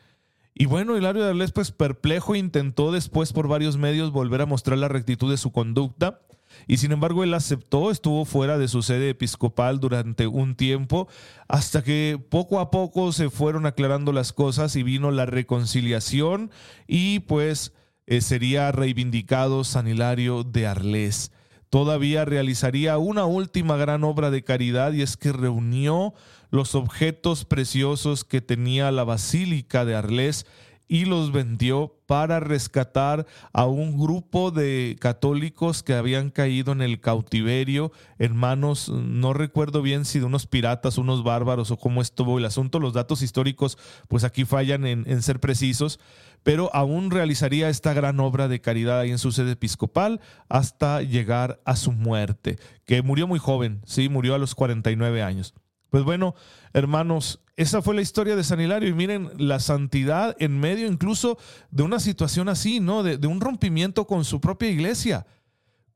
Y 0.52 0.66
bueno, 0.66 0.98
Hilario 0.98 1.24
de 1.24 1.30
Arles, 1.30 1.52
pues 1.52 1.72
perplejo, 1.72 2.34
intentó 2.34 2.92
después 2.92 3.32
por 3.32 3.48
varios 3.48 3.78
medios 3.78 4.12
volver 4.12 4.42
a 4.42 4.46
mostrar 4.46 4.76
la 4.76 4.88
rectitud 4.88 5.30
de 5.30 5.38
su 5.38 5.52
conducta 5.52 6.20
y 6.66 6.78
sin 6.78 6.92
embargo 6.92 7.24
él 7.24 7.34
aceptó, 7.34 7.90
estuvo 7.90 8.24
fuera 8.24 8.58
de 8.58 8.68
su 8.68 8.82
sede 8.82 9.10
episcopal 9.10 9.80
durante 9.80 10.26
un 10.26 10.54
tiempo, 10.54 11.08
hasta 11.48 11.82
que 11.82 12.20
poco 12.28 12.60
a 12.60 12.70
poco 12.70 13.12
se 13.12 13.30
fueron 13.30 13.66
aclarando 13.66 14.12
las 14.12 14.32
cosas 14.32 14.76
y 14.76 14.82
vino 14.82 15.10
la 15.10 15.26
reconciliación 15.26 16.50
y 16.86 17.20
pues 17.20 17.72
eh, 18.06 18.20
sería 18.20 18.70
reivindicado 18.72 19.64
San 19.64 19.88
Hilario 19.88 20.44
de 20.44 20.66
Arles. 20.66 21.32
Todavía 21.70 22.24
realizaría 22.24 22.96
una 22.98 23.24
última 23.24 23.76
gran 23.76 24.04
obra 24.04 24.30
de 24.30 24.44
caridad 24.44 24.92
y 24.92 25.02
es 25.02 25.16
que 25.16 25.32
reunió 25.32 26.14
los 26.50 26.74
objetos 26.74 27.44
preciosos 27.44 28.24
que 28.24 28.40
tenía 28.40 28.90
la 28.92 29.04
Basílica 29.04 29.84
de 29.84 29.96
Arles 29.96 30.46
y 30.88 31.04
los 31.04 31.32
vendió 31.32 31.94
para 32.06 32.40
rescatar 32.40 33.26
a 33.52 33.66
un 33.66 33.98
grupo 33.98 34.50
de 34.50 34.96
católicos 35.00 35.82
que 35.82 35.94
habían 35.94 36.30
caído 36.30 36.72
en 36.72 36.82
el 36.82 37.00
cautiverio 37.00 37.92
en 38.18 38.36
manos, 38.36 38.88
no 38.88 39.32
recuerdo 39.32 39.82
bien 39.82 40.04
si 40.04 40.20
de 40.20 40.24
unos 40.24 40.46
piratas, 40.46 40.98
unos 40.98 41.24
bárbaros 41.24 41.70
o 41.70 41.76
cómo 41.76 42.00
estuvo 42.00 42.38
el 42.38 42.44
asunto, 42.44 42.78
los 42.78 42.92
datos 42.92 43.22
históricos 43.22 43.78
pues 44.08 44.24
aquí 44.24 44.44
fallan 44.44 44.86
en, 44.86 45.04
en 45.06 45.22
ser 45.22 45.40
precisos, 45.40 45.98
pero 46.42 46.70
aún 46.74 47.10
realizaría 47.10 47.68
esta 47.68 47.92
gran 47.92 48.20
obra 48.20 48.46
de 48.46 48.60
caridad 48.60 49.00
ahí 49.00 49.10
en 49.10 49.18
su 49.18 49.32
sede 49.32 49.52
episcopal 49.52 50.20
hasta 50.48 51.02
llegar 51.02 51.60
a 51.64 51.74
su 51.74 51.90
muerte, 51.90 52.58
que 52.84 53.02
murió 53.02 53.26
muy 53.26 53.40
joven, 53.40 53.80
sí, 53.84 54.08
murió 54.08 54.34
a 54.34 54.38
los 54.38 54.54
49 54.54 55.22
años. 55.22 55.54
Pues 55.90 56.04
bueno, 56.04 56.34
hermanos, 56.72 57.40
esa 57.56 57.80
fue 57.80 57.94
la 57.94 58.02
historia 58.02 58.36
de 58.36 58.44
San 58.44 58.60
Hilario 58.60 58.88
y 58.88 58.94
miren 58.94 59.30
la 59.38 59.60
santidad 59.60 60.36
en 60.38 60.58
medio 60.60 60.86
incluso 60.86 61.38
de 61.70 61.84
una 61.84 62.00
situación 62.00 62.48
así, 62.48 62.80
¿no? 62.80 63.02
De, 63.02 63.26
un 63.26 63.40
rompimiento 63.40 64.06
con 64.06 64.24
su 64.24 64.40
propia 64.40 64.68
iglesia, 64.68 65.26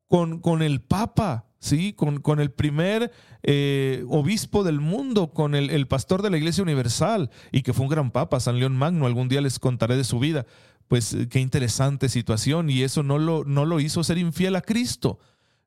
con, 0.09 0.41
con 0.41 0.63
el 0.63 0.81
Papa, 0.81 1.47
¿sí? 1.59 1.93
Con, 1.93 2.21
con 2.21 2.41
el 2.41 2.51
primer 2.51 3.13
eh, 3.43 4.05
obispo 4.09 4.65
del 4.65 4.81
mundo, 4.81 5.33
con 5.33 5.55
el, 5.55 5.69
el, 5.71 5.87
pastor 5.87 6.23
de 6.23 6.31
la 6.31 6.39
Iglesia 6.39 6.63
Universal 6.63 7.31
y 7.53 7.63
que 7.63 7.75
fue 7.75 7.85
un 7.85 7.91
gran 7.91 8.11
Papa, 8.11 8.41
San 8.41 8.59
León 8.59 8.77
Magno, 8.77 9.05
algún 9.05 9.29
día 9.29 9.43
les 9.43 9.59
contaré 9.59 9.97
de 9.97 10.05
su 10.05 10.19
vida. 10.19 10.47
Pues 10.89 11.17
qué 11.31 11.41
interesante 11.41 12.09
situación 12.09 12.71
y 12.71 12.83
eso 12.83 13.03
no 13.03 13.19
lo, 13.19 13.45
no 13.45 13.65
lo 13.65 13.81
hizo 13.81 14.03
ser 14.03 14.19
infiel 14.19 14.57
a 14.57 14.63
Cristo. 14.63 15.19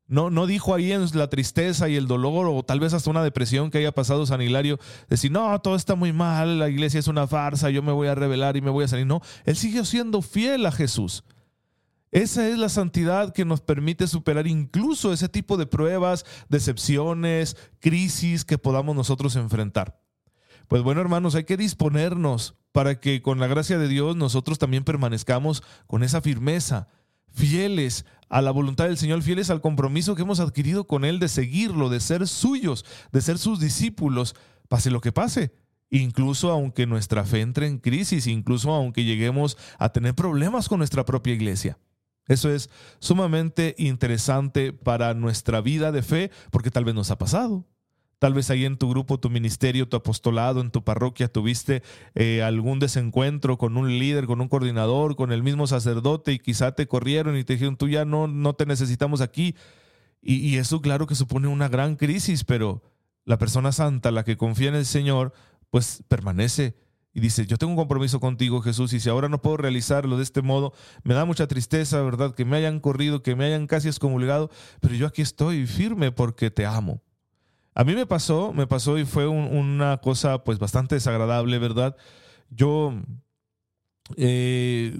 No, 0.08 0.30
no 0.30 0.48
dijo 0.48 0.76
ahí 0.76 0.92
en 0.92 1.06
la 1.14 1.30
tristeza 1.30 1.88
y 1.88 1.96
el 1.96 2.08
dolor 2.08 2.48
o 2.48 2.64
tal 2.64 2.80
vez 2.80 2.94
hasta 2.94 3.10
una 3.10 3.24
depresión 3.24 3.72
que 3.72 3.78
haya 3.78 3.94
pasado 3.94 4.26
San 4.26 4.42
Hilario, 4.42 4.80
decir, 5.10 5.32
no, 5.32 5.60
todo 5.62 5.76
está 5.76 5.96
muy 5.96 6.12
mal, 6.12 6.60
la 6.60 6.70
iglesia 6.70 7.00
es 7.00 7.08
una 7.08 7.26
farsa, 7.26 7.70
yo 7.70 7.82
me 7.82 7.92
voy 7.92 8.08
a 8.08 8.16
rebelar 8.16 8.58
y 8.58 8.62
me 8.62 8.70
voy 8.70 8.84
a 8.84 8.88
salir. 8.88 9.08
No, 9.08 9.22
él 9.46 9.56
siguió 9.56 9.86
siendo 9.86 10.22
fiel 10.22 10.66
a 10.66 10.72
Jesús. 10.72 11.24
Esa 12.12 12.48
es 12.48 12.60
la 12.60 12.70
santidad 12.70 13.34
que 13.34 13.44
nos 13.44 13.62
permite 13.62 14.06
superar 14.06 14.46
incluso 14.46 15.14
ese 15.14 15.30
tipo 15.30 15.58
de 15.58 15.66
pruebas, 15.66 16.26
decepciones, 16.48 17.58
crisis 17.80 18.46
que 18.46 18.60
podamos 18.60 18.96
nosotros 18.96 19.36
enfrentar. 19.36 20.00
Pues 20.68 20.84
bueno, 20.84 21.02
hermanos, 21.02 21.34
hay 21.34 21.46
que 21.46 21.58
disponernos 21.58 22.56
para 22.72 23.00
que 23.00 23.22
con 23.24 23.40
la 23.40 23.48
gracia 23.48 23.80
de 23.80 23.88
Dios 23.88 24.16
nosotros 24.16 24.60
también 24.60 24.84
permanezcamos 24.84 25.64
con 25.88 26.04
esa 26.04 26.22
firmeza, 26.22 26.88
fieles 27.32 28.06
a 28.34 28.42
la 28.42 28.50
voluntad 28.50 28.86
del 28.86 28.98
Señor, 28.98 29.22
fieles 29.22 29.52
al 29.52 29.62
compromiso 29.62 30.16
que 30.16 30.24
hemos 30.24 30.40
adquirido 30.40 30.88
con 30.88 31.06
Él 31.06 31.20
de 31.20 31.28
seguirlo, 31.28 31.90
de 31.90 32.00
ser 32.00 32.28
suyos, 32.28 32.84
de 33.12 33.22
ser 33.22 33.38
sus 33.38 33.60
discípulos, 33.60 34.36
pase 34.68 34.90
lo 34.90 35.02
que 35.02 35.12
pase. 35.12 35.54
Incluso 35.92 36.50
aunque 36.50 36.88
nuestra 36.88 37.26
fe 37.26 37.42
entre 37.42 37.68
en 37.68 37.78
crisis, 37.78 38.26
incluso 38.26 38.74
aunque 38.74 39.04
lleguemos 39.04 39.56
a 39.78 39.90
tener 39.90 40.16
problemas 40.16 40.68
con 40.68 40.80
nuestra 40.80 41.06
propia 41.06 41.36
iglesia. 41.36 41.78
Eso 42.28 42.50
es 42.50 42.72
sumamente 42.98 43.76
interesante 43.78 44.74
para 44.74 45.14
nuestra 45.14 45.62
vida 45.62 45.92
de 45.92 46.02
fe 46.02 46.32
porque 46.50 46.72
tal 46.72 46.86
vez 46.86 46.96
nos 46.96 47.12
ha 47.12 47.20
pasado. 47.20 47.68
Tal 48.24 48.34
vez 48.34 48.50
ahí 48.50 48.64
en 48.64 48.78
tu 48.78 48.90
grupo, 48.90 49.20
tu 49.20 49.30
ministerio, 49.30 49.90
tu 49.90 49.98
apostolado, 49.98 50.62
en 50.62 50.72
tu 50.72 50.82
parroquia 50.82 51.28
tuviste 51.28 51.84
eh, 52.16 52.42
algún 52.42 52.80
desencuentro 52.80 53.58
con 53.58 53.76
un 53.76 54.00
líder, 54.00 54.28
con 54.28 54.40
un 54.40 54.48
coordinador, 54.48 55.18
con 55.18 55.34
el 55.34 55.44
mismo 55.44 55.68
sacerdote 55.68 56.32
y 56.32 56.40
quizá 56.40 56.72
te 56.72 56.88
corrieron 56.88 57.36
y 57.36 57.44
te 57.44 57.52
dijeron, 57.52 57.76
tú 57.76 57.90
ya 57.90 58.06
no, 58.06 58.28
no 58.28 58.54
te 58.54 58.66
necesitamos 58.66 59.20
aquí. 59.20 59.58
Y, 60.22 60.36
y 60.36 60.56
eso 60.56 60.80
claro 60.80 61.06
que 61.06 61.16
supone 61.16 61.50
una 61.50 61.68
gran 61.68 61.98
crisis, 61.98 62.46
pero 62.46 62.82
la 63.26 63.38
persona 63.38 63.74
santa, 63.74 64.10
la 64.10 64.24
que 64.24 64.38
confía 64.38 64.70
en 64.70 64.76
el 64.76 64.86
Señor, 64.86 65.34
pues 65.70 66.02
permanece 66.08 66.78
y 67.14 67.20
dice, 67.20 67.46
yo 67.46 67.58
tengo 67.58 67.74
un 67.74 67.78
compromiso 67.78 68.22
contigo, 68.22 68.62
Jesús, 68.62 68.94
y 68.94 69.02
si 69.02 69.10
ahora 69.10 69.28
no 69.28 69.42
puedo 69.42 69.58
realizarlo 69.58 70.16
de 70.16 70.24
este 70.24 70.42
modo, 70.42 70.72
me 71.04 71.14
da 71.14 71.26
mucha 71.26 71.48
tristeza, 71.48 72.02
¿verdad? 72.02 72.34
Que 72.34 72.46
me 72.46 72.56
hayan 72.56 72.80
corrido, 72.80 73.22
que 73.22 73.36
me 73.36 73.44
hayan 73.44 73.68
casi 73.68 73.90
excomulgado, 73.90 74.50
pero 74.80 74.96
yo 74.96 75.08
aquí 75.08 75.22
estoy 75.22 75.68
firme 75.68 76.14
porque 76.14 76.52
te 76.52 76.66
amo. 76.66 77.02
A 77.76 77.84
mí 77.84 77.96
me 77.96 78.06
pasó, 78.06 78.54
me 78.54 78.68
pasó 78.68 78.98
y 78.98 79.06
fue 79.06 79.28
una 79.28 79.98
cosa 79.98 80.44
pues 80.44 80.60
bastante 80.60 80.96
desagradable, 80.96 81.58
¿verdad? 81.58 81.96
Yo 82.50 82.94
eh, 84.16 84.96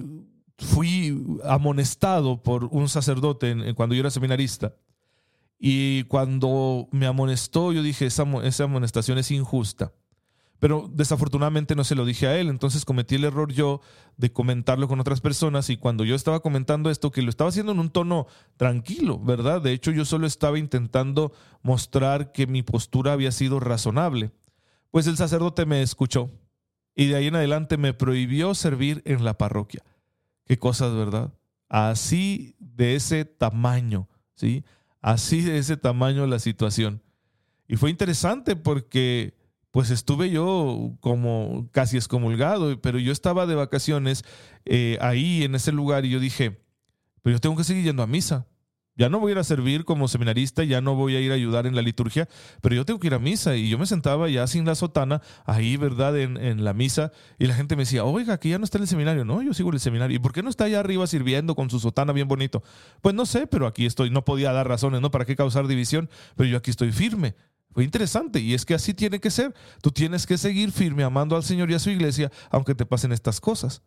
fui 0.58 1.38
amonestado 1.44 2.42
por 2.42 2.64
un 2.64 2.88
sacerdote 2.88 3.74
cuando 3.74 3.94
yo 3.94 4.00
era 4.00 4.10
seminarista. 4.10 4.74
Y 5.58 6.04
cuando 6.04 6.88
me 6.90 7.06
amonestó, 7.06 7.72
yo 7.72 7.82
dije, 7.82 8.06
esa, 8.06 8.24
esa 8.42 8.64
amonestación 8.64 9.18
es 9.18 9.30
injusta. 9.30 9.92
Pero 10.64 10.90
desafortunadamente 10.90 11.74
no 11.74 11.84
se 11.84 11.94
lo 11.94 12.06
dije 12.06 12.26
a 12.26 12.38
él, 12.40 12.48
entonces 12.48 12.86
cometí 12.86 13.16
el 13.16 13.24
error 13.24 13.52
yo 13.52 13.82
de 14.16 14.32
comentarlo 14.32 14.88
con 14.88 14.98
otras 14.98 15.20
personas 15.20 15.68
y 15.68 15.76
cuando 15.76 16.04
yo 16.04 16.14
estaba 16.14 16.40
comentando 16.40 16.88
esto, 16.88 17.10
que 17.10 17.20
lo 17.20 17.28
estaba 17.28 17.50
haciendo 17.50 17.72
en 17.72 17.80
un 17.80 17.90
tono 17.90 18.28
tranquilo, 18.56 19.18
¿verdad? 19.18 19.60
De 19.60 19.72
hecho, 19.72 19.90
yo 19.90 20.06
solo 20.06 20.26
estaba 20.26 20.58
intentando 20.58 21.34
mostrar 21.60 22.32
que 22.32 22.46
mi 22.46 22.62
postura 22.62 23.12
había 23.12 23.30
sido 23.30 23.60
razonable. 23.60 24.32
Pues 24.90 25.06
el 25.06 25.18
sacerdote 25.18 25.66
me 25.66 25.82
escuchó 25.82 26.30
y 26.94 27.08
de 27.08 27.16
ahí 27.16 27.26
en 27.26 27.36
adelante 27.36 27.76
me 27.76 27.92
prohibió 27.92 28.54
servir 28.54 29.02
en 29.04 29.22
la 29.22 29.36
parroquia. 29.36 29.82
Qué 30.46 30.58
cosas, 30.58 30.94
¿verdad? 30.94 31.34
Así 31.68 32.56
de 32.58 32.94
ese 32.94 33.26
tamaño, 33.26 34.08
¿sí? 34.34 34.64
Así 35.02 35.42
de 35.42 35.58
ese 35.58 35.76
tamaño 35.76 36.26
la 36.26 36.38
situación. 36.38 37.02
Y 37.68 37.76
fue 37.76 37.90
interesante 37.90 38.56
porque 38.56 39.43
pues 39.74 39.90
estuve 39.90 40.30
yo 40.30 40.92
como 41.00 41.68
casi 41.72 41.96
excomulgado, 41.96 42.80
pero 42.80 43.00
yo 43.00 43.10
estaba 43.10 43.44
de 43.44 43.56
vacaciones 43.56 44.24
eh, 44.64 44.96
ahí 45.00 45.42
en 45.42 45.56
ese 45.56 45.72
lugar 45.72 46.04
y 46.04 46.10
yo 46.10 46.20
dije, 46.20 46.62
pero 47.22 47.34
yo 47.34 47.40
tengo 47.40 47.56
que 47.56 47.64
seguir 47.64 47.82
yendo 47.82 48.04
a 48.04 48.06
misa. 48.06 48.46
Ya 48.94 49.08
no 49.08 49.18
voy 49.18 49.30
a 49.30 49.32
ir 49.32 49.38
a 49.40 49.42
servir 49.42 49.84
como 49.84 50.06
seminarista, 50.06 50.62
ya 50.62 50.80
no 50.80 50.94
voy 50.94 51.16
a 51.16 51.20
ir 51.20 51.32
a 51.32 51.34
ayudar 51.34 51.66
en 51.66 51.74
la 51.74 51.82
liturgia, 51.82 52.28
pero 52.60 52.76
yo 52.76 52.84
tengo 52.84 53.00
que 53.00 53.08
ir 53.08 53.14
a 53.14 53.18
misa. 53.18 53.56
Y 53.56 53.68
yo 53.68 53.76
me 53.76 53.86
sentaba 53.86 54.28
ya 54.28 54.46
sin 54.46 54.64
la 54.64 54.76
sotana, 54.76 55.22
ahí, 55.44 55.76
¿verdad?, 55.76 56.16
en, 56.20 56.36
en, 56.36 56.62
la 56.62 56.72
misa. 56.72 57.10
Y 57.40 57.48
la 57.48 57.54
gente 57.54 57.74
me 57.74 57.82
decía, 57.82 58.04
oiga, 58.04 58.38
que 58.38 58.50
ya 58.50 58.58
no 58.58 58.64
está 58.64 58.78
en 58.78 58.82
el 58.82 58.88
seminario. 58.88 59.24
No, 59.24 59.42
yo 59.42 59.54
sigo 59.54 59.70
en 59.70 59.74
el 59.74 59.80
seminario. 59.80 60.14
¿Y 60.14 60.20
por 60.20 60.32
qué 60.32 60.44
no 60.44 60.50
está 60.50 60.66
allá 60.66 60.78
arriba 60.78 61.04
sirviendo 61.08 61.56
con 61.56 61.68
su 61.68 61.80
sotana 61.80 62.12
bien 62.12 62.28
bonito? 62.28 62.62
Pues 63.02 63.16
no 63.16 63.26
sé, 63.26 63.48
pero 63.48 63.66
aquí 63.66 63.86
estoy. 63.86 64.10
No 64.10 64.24
podía 64.24 64.52
dar 64.52 64.68
razones, 64.68 65.00
¿no? 65.00 65.10
¿Para 65.10 65.24
qué 65.24 65.34
causar 65.34 65.66
división? 65.66 66.08
Pero 66.36 66.48
yo 66.48 66.58
aquí 66.58 66.70
estoy 66.70 66.92
firme. 66.92 67.34
Fue 67.74 67.84
interesante 67.84 68.38
y 68.38 68.54
es 68.54 68.64
que 68.64 68.74
así 68.74 68.94
tiene 68.94 69.18
que 69.20 69.30
ser. 69.30 69.52
Tú 69.82 69.90
tienes 69.90 70.26
que 70.26 70.38
seguir 70.38 70.70
firme 70.70 71.02
amando 71.02 71.34
al 71.34 71.42
Señor 71.42 71.70
y 71.70 71.74
a 71.74 71.80
su 71.80 71.90
iglesia 71.90 72.30
aunque 72.50 72.74
te 72.74 72.86
pasen 72.86 73.12
estas 73.12 73.40
cosas. 73.40 73.82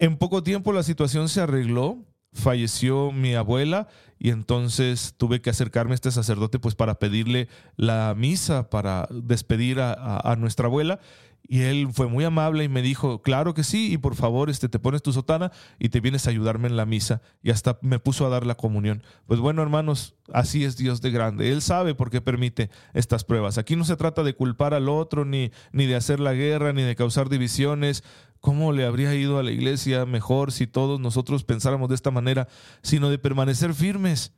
En 0.00 0.18
poco 0.18 0.42
tiempo 0.42 0.72
la 0.72 0.82
situación 0.82 1.28
se 1.28 1.40
arregló, 1.40 2.04
falleció 2.32 3.12
mi 3.12 3.34
abuela 3.34 3.86
y 4.18 4.30
entonces 4.30 5.14
tuve 5.16 5.40
que 5.40 5.50
acercarme 5.50 5.92
a 5.92 5.94
este 5.94 6.10
sacerdote 6.10 6.58
pues 6.58 6.74
para 6.74 6.98
pedirle 6.98 7.48
la 7.76 8.12
misa, 8.16 8.68
para 8.68 9.06
despedir 9.10 9.80
a, 9.80 10.18
a 10.18 10.34
nuestra 10.34 10.66
abuela 10.66 10.98
y 11.46 11.62
él 11.62 11.88
fue 11.92 12.06
muy 12.06 12.24
amable 12.24 12.64
y 12.64 12.68
me 12.68 12.80
dijo, 12.80 13.20
claro 13.20 13.52
que 13.52 13.64
sí, 13.64 13.92
y 13.92 13.98
por 13.98 14.14
favor 14.14 14.48
este, 14.48 14.70
te 14.70 14.78
pones 14.78 15.02
tu 15.02 15.12
sotana 15.12 15.52
y 15.78 15.90
te 15.90 16.00
vienes 16.00 16.26
a 16.26 16.30
ayudarme 16.30 16.68
en 16.68 16.76
la 16.76 16.86
misa. 16.86 17.20
Y 17.42 17.50
hasta 17.50 17.78
me 17.82 17.98
puso 17.98 18.24
a 18.24 18.30
dar 18.30 18.46
la 18.46 18.54
comunión. 18.54 19.02
Pues 19.26 19.40
bueno, 19.40 19.60
hermanos, 19.60 20.14
así 20.32 20.64
es 20.64 20.78
Dios 20.78 21.02
de 21.02 21.10
grande. 21.10 21.52
Él 21.52 21.60
sabe 21.60 21.94
por 21.94 22.10
qué 22.10 22.22
permite 22.22 22.70
estas 22.94 23.24
pruebas. 23.24 23.58
Aquí 23.58 23.76
no 23.76 23.84
se 23.84 23.96
trata 23.96 24.22
de 24.22 24.34
culpar 24.34 24.72
al 24.72 24.88
otro, 24.88 25.26
ni, 25.26 25.50
ni 25.70 25.84
de 25.84 25.96
hacer 25.96 26.18
la 26.18 26.32
guerra, 26.32 26.72
ni 26.72 26.82
de 26.82 26.96
causar 26.96 27.28
divisiones. 27.28 28.04
¿Cómo 28.40 28.72
le 28.72 28.86
habría 28.86 29.14
ido 29.14 29.38
a 29.38 29.42
la 29.42 29.50
iglesia 29.50 30.06
mejor 30.06 30.50
si 30.50 30.66
todos 30.66 30.98
nosotros 30.98 31.44
pensáramos 31.44 31.90
de 31.90 31.94
esta 31.94 32.10
manera? 32.10 32.48
Sino 32.82 33.10
de 33.10 33.18
permanecer 33.18 33.74
firmes 33.74 34.32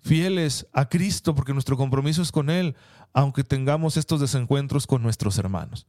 fieles 0.00 0.68
a 0.72 0.88
Cristo, 0.88 1.34
porque 1.34 1.54
nuestro 1.54 1.76
compromiso 1.76 2.22
es 2.22 2.30
con 2.30 2.50
Él, 2.50 2.76
aunque 3.12 3.42
tengamos 3.42 3.96
estos 3.96 4.20
desencuentros 4.20 4.86
con 4.86 5.02
nuestros 5.02 5.38
hermanos. 5.38 5.86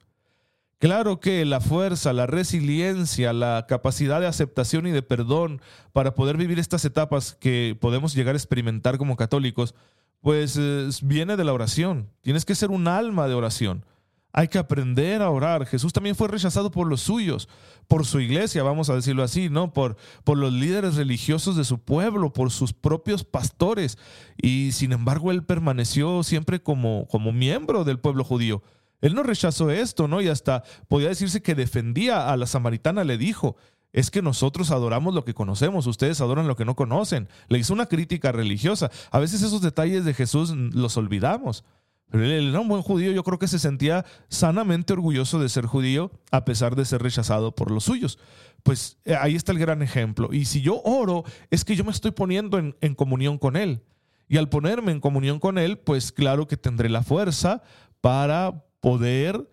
Claro 0.79 1.19
que 1.19 1.43
la 1.43 1.59
fuerza, 1.59 2.13
la 2.13 2.27
resiliencia, 2.27 3.33
la 3.33 3.65
capacidad 3.67 4.21
de 4.21 4.27
aceptación 4.27 4.85
y 4.85 4.91
de 4.91 5.01
perdón 5.01 5.59
para 5.91 6.13
poder 6.13 6.37
vivir 6.37 6.59
estas 6.59 6.85
etapas 6.85 7.33
que 7.33 7.75
podemos 7.81 8.13
llegar 8.13 8.35
a 8.35 8.37
experimentar 8.37 8.99
como 8.99 9.15
católicos, 9.15 9.73
pues 10.21 10.59
viene 11.01 11.35
de 11.35 11.43
la 11.43 11.53
oración. 11.53 12.11
Tienes 12.21 12.45
que 12.45 12.53
ser 12.53 12.69
un 12.69 12.87
alma 12.87 13.27
de 13.27 13.33
oración. 13.33 13.85
Hay 14.33 14.49
que 14.49 14.59
aprender 14.59 15.23
a 15.23 15.31
orar. 15.31 15.65
Jesús 15.65 15.93
también 15.93 16.15
fue 16.15 16.27
rechazado 16.27 16.69
por 16.69 16.85
los 16.85 17.01
suyos, 17.01 17.49
por 17.87 18.05
su 18.05 18.19
iglesia, 18.19 18.61
vamos 18.61 18.87
a 18.91 18.95
decirlo 18.95 19.23
así, 19.23 19.49
¿no? 19.49 19.73
Por, 19.73 19.95
por 20.23 20.37
los 20.37 20.53
líderes 20.53 20.95
religiosos 20.95 21.55
de 21.55 21.63
su 21.63 21.79
pueblo, 21.79 22.33
por 22.33 22.51
sus 22.51 22.73
propios 22.73 23.23
pastores. 23.23 23.97
Y 24.39 24.73
sin 24.73 24.91
embargo, 24.91 25.31
él 25.31 25.43
permaneció 25.43 26.21
siempre 26.21 26.61
como, 26.61 27.07
como 27.07 27.31
miembro 27.31 27.83
del 27.83 27.97
pueblo 27.97 28.23
judío. 28.23 28.61
Él 29.01 29.13
no 29.13 29.23
rechazó 29.23 29.69
esto, 29.69 30.07
¿no? 30.07 30.21
Y 30.21 30.27
hasta 30.27 30.63
podía 30.87 31.09
decirse 31.09 31.41
que 31.41 31.55
defendía 31.55 32.31
a 32.31 32.37
la 32.37 32.47
samaritana, 32.47 33.03
le 33.03 33.17
dijo, 33.17 33.55
es 33.93 34.11
que 34.11 34.21
nosotros 34.21 34.71
adoramos 34.71 35.13
lo 35.13 35.25
que 35.25 35.33
conocemos, 35.33 35.87
ustedes 35.87 36.21
adoran 36.21 36.47
lo 36.47 36.55
que 36.55 36.65
no 36.65 36.75
conocen. 36.75 37.29
Le 37.47 37.59
hizo 37.59 37.73
una 37.73 37.87
crítica 37.87 38.31
religiosa. 38.31 38.91
A 39.11 39.19
veces 39.19 39.41
esos 39.41 39.61
detalles 39.61 40.05
de 40.05 40.13
Jesús 40.13 40.51
los 40.51 40.97
olvidamos, 40.97 41.63
Pero 42.09 42.23
él 42.23 42.49
era 42.49 42.59
un 42.59 42.67
buen 42.67 42.83
judío, 42.83 43.11
yo 43.11 43.23
creo 43.23 43.39
que 43.39 43.47
se 43.47 43.59
sentía 43.59 44.05
sanamente 44.29 44.93
orgulloso 44.93 45.39
de 45.39 45.49
ser 45.49 45.65
judío 45.65 46.11
a 46.31 46.45
pesar 46.45 46.75
de 46.75 46.85
ser 46.85 47.01
rechazado 47.01 47.55
por 47.55 47.71
los 47.71 47.85
suyos. 47.85 48.19
Pues 48.63 48.97
eh, 49.05 49.15
ahí 49.19 49.35
está 49.35 49.51
el 49.51 49.59
gran 49.59 49.81
ejemplo. 49.81 50.29
Y 50.31 50.45
si 50.45 50.61
yo 50.61 50.81
oro, 50.83 51.23
es 51.49 51.65
que 51.65 51.75
yo 51.75 51.83
me 51.83 51.91
estoy 51.91 52.11
poniendo 52.11 52.57
en, 52.57 52.95
comunión 52.95 53.37
con 53.37 53.55
Él. 53.55 53.83
Y 54.29 54.37
al 54.37 54.49
ponerme 54.49 54.91
en 54.91 54.99
comunión 54.99 55.39
con 55.39 55.57
Él, 55.57 55.79
pues 55.79 56.11
claro 56.11 56.47
que 56.47 56.57
tendré 56.57 56.89
la 56.89 57.03
fuerza 57.03 57.61
para 58.01 58.66
poder 58.79 59.49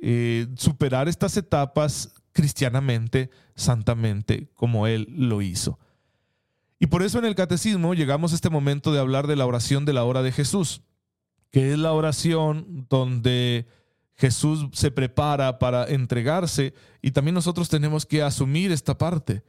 eh, 0.00 0.46
superar 0.56 1.08
estas 1.08 1.36
etapas 1.36 2.14
cristianamente, 2.32 3.30
santamente, 3.54 4.50
como 4.54 4.86
Él 4.86 5.08
lo 5.10 5.42
hizo. 5.42 5.78
Y 6.78 6.86
por 6.86 7.02
eso 7.02 7.18
en 7.18 7.24
el 7.24 7.34
catecismo 7.34 7.94
llegamos 7.94 8.32
a 8.32 8.36
este 8.36 8.50
momento 8.50 8.92
de 8.92 9.00
hablar 9.00 9.26
de 9.26 9.36
la 9.36 9.46
oración 9.46 9.84
de 9.84 9.92
la 9.92 10.04
hora 10.04 10.22
de 10.22 10.32
Jesús 10.32 10.82
que 11.50 11.72
es 11.72 11.78
la 11.78 11.92
oración 11.92 12.86
donde 12.88 13.66
Jesús 14.16 14.66
se 14.72 14.90
prepara 14.90 15.58
para 15.58 15.86
entregarse 15.86 16.74
y 17.00 17.12
también 17.12 17.34
nosotros 17.34 17.68
tenemos 17.68 18.04
que 18.04 18.22
asumir 18.22 18.72
esta 18.72 18.98
parte, 18.98 19.44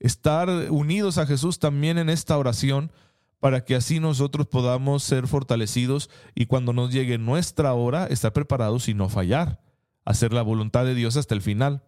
estar 0.00 0.48
unidos 0.70 1.18
a 1.18 1.26
Jesús 1.26 1.58
también 1.58 1.98
en 1.98 2.08
esta 2.08 2.36
oración 2.36 2.90
para 3.40 3.64
que 3.64 3.74
así 3.74 4.00
nosotros 4.00 4.46
podamos 4.46 5.02
ser 5.02 5.26
fortalecidos 5.26 6.10
y 6.34 6.46
cuando 6.46 6.72
nos 6.72 6.92
llegue 6.92 7.18
nuestra 7.18 7.74
hora 7.74 8.06
estar 8.06 8.32
preparados 8.32 8.88
y 8.88 8.94
no 8.94 9.08
fallar, 9.08 9.60
hacer 10.04 10.32
la 10.32 10.42
voluntad 10.42 10.84
de 10.84 10.94
Dios 10.94 11.16
hasta 11.16 11.34
el 11.34 11.42
final. 11.42 11.84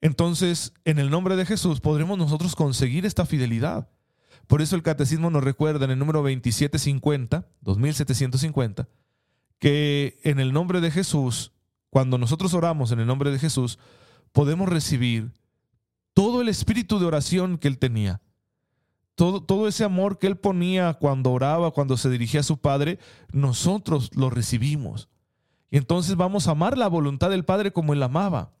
Entonces, 0.00 0.72
en 0.84 0.98
el 0.98 1.10
nombre 1.10 1.36
de 1.36 1.46
Jesús 1.46 1.80
podremos 1.80 2.18
nosotros 2.18 2.54
conseguir 2.54 3.06
esta 3.06 3.26
fidelidad. 3.26 3.88
Por 4.46 4.60
eso 4.60 4.76
el 4.76 4.82
catecismo 4.82 5.30
nos 5.30 5.42
recuerda 5.42 5.86
en 5.86 5.92
el 5.92 5.98
número 5.98 6.18
2750, 6.20 7.48
2750, 7.62 8.88
que 9.58 10.18
en 10.22 10.40
el 10.40 10.52
nombre 10.52 10.80
de 10.80 10.90
Jesús, 10.90 11.52
cuando 11.88 12.18
nosotros 12.18 12.52
oramos 12.52 12.92
en 12.92 13.00
el 13.00 13.06
nombre 13.06 13.30
de 13.30 13.38
Jesús, 13.38 13.78
podemos 14.32 14.68
recibir 14.68 15.32
todo 16.12 16.42
el 16.42 16.48
espíritu 16.48 16.98
de 16.98 17.06
oración 17.06 17.56
que 17.56 17.68
él 17.68 17.78
tenía. 17.78 18.20
Todo, 19.14 19.42
todo, 19.42 19.68
ese 19.68 19.84
amor 19.84 20.18
que 20.18 20.26
él 20.26 20.36
ponía 20.36 20.94
cuando 20.94 21.30
oraba, 21.30 21.70
cuando 21.70 21.96
se 21.96 22.10
dirigía 22.10 22.40
a 22.40 22.44
su 22.44 22.58
Padre, 22.58 22.98
nosotros 23.32 24.10
lo 24.16 24.28
recibimos. 24.28 25.08
Y 25.70 25.76
entonces 25.76 26.16
vamos 26.16 26.48
a 26.48 26.52
amar 26.52 26.76
la 26.76 26.88
voluntad 26.88 27.30
del 27.30 27.44
Padre 27.44 27.72
como 27.72 27.92
él 27.92 28.02
amaba 28.02 28.52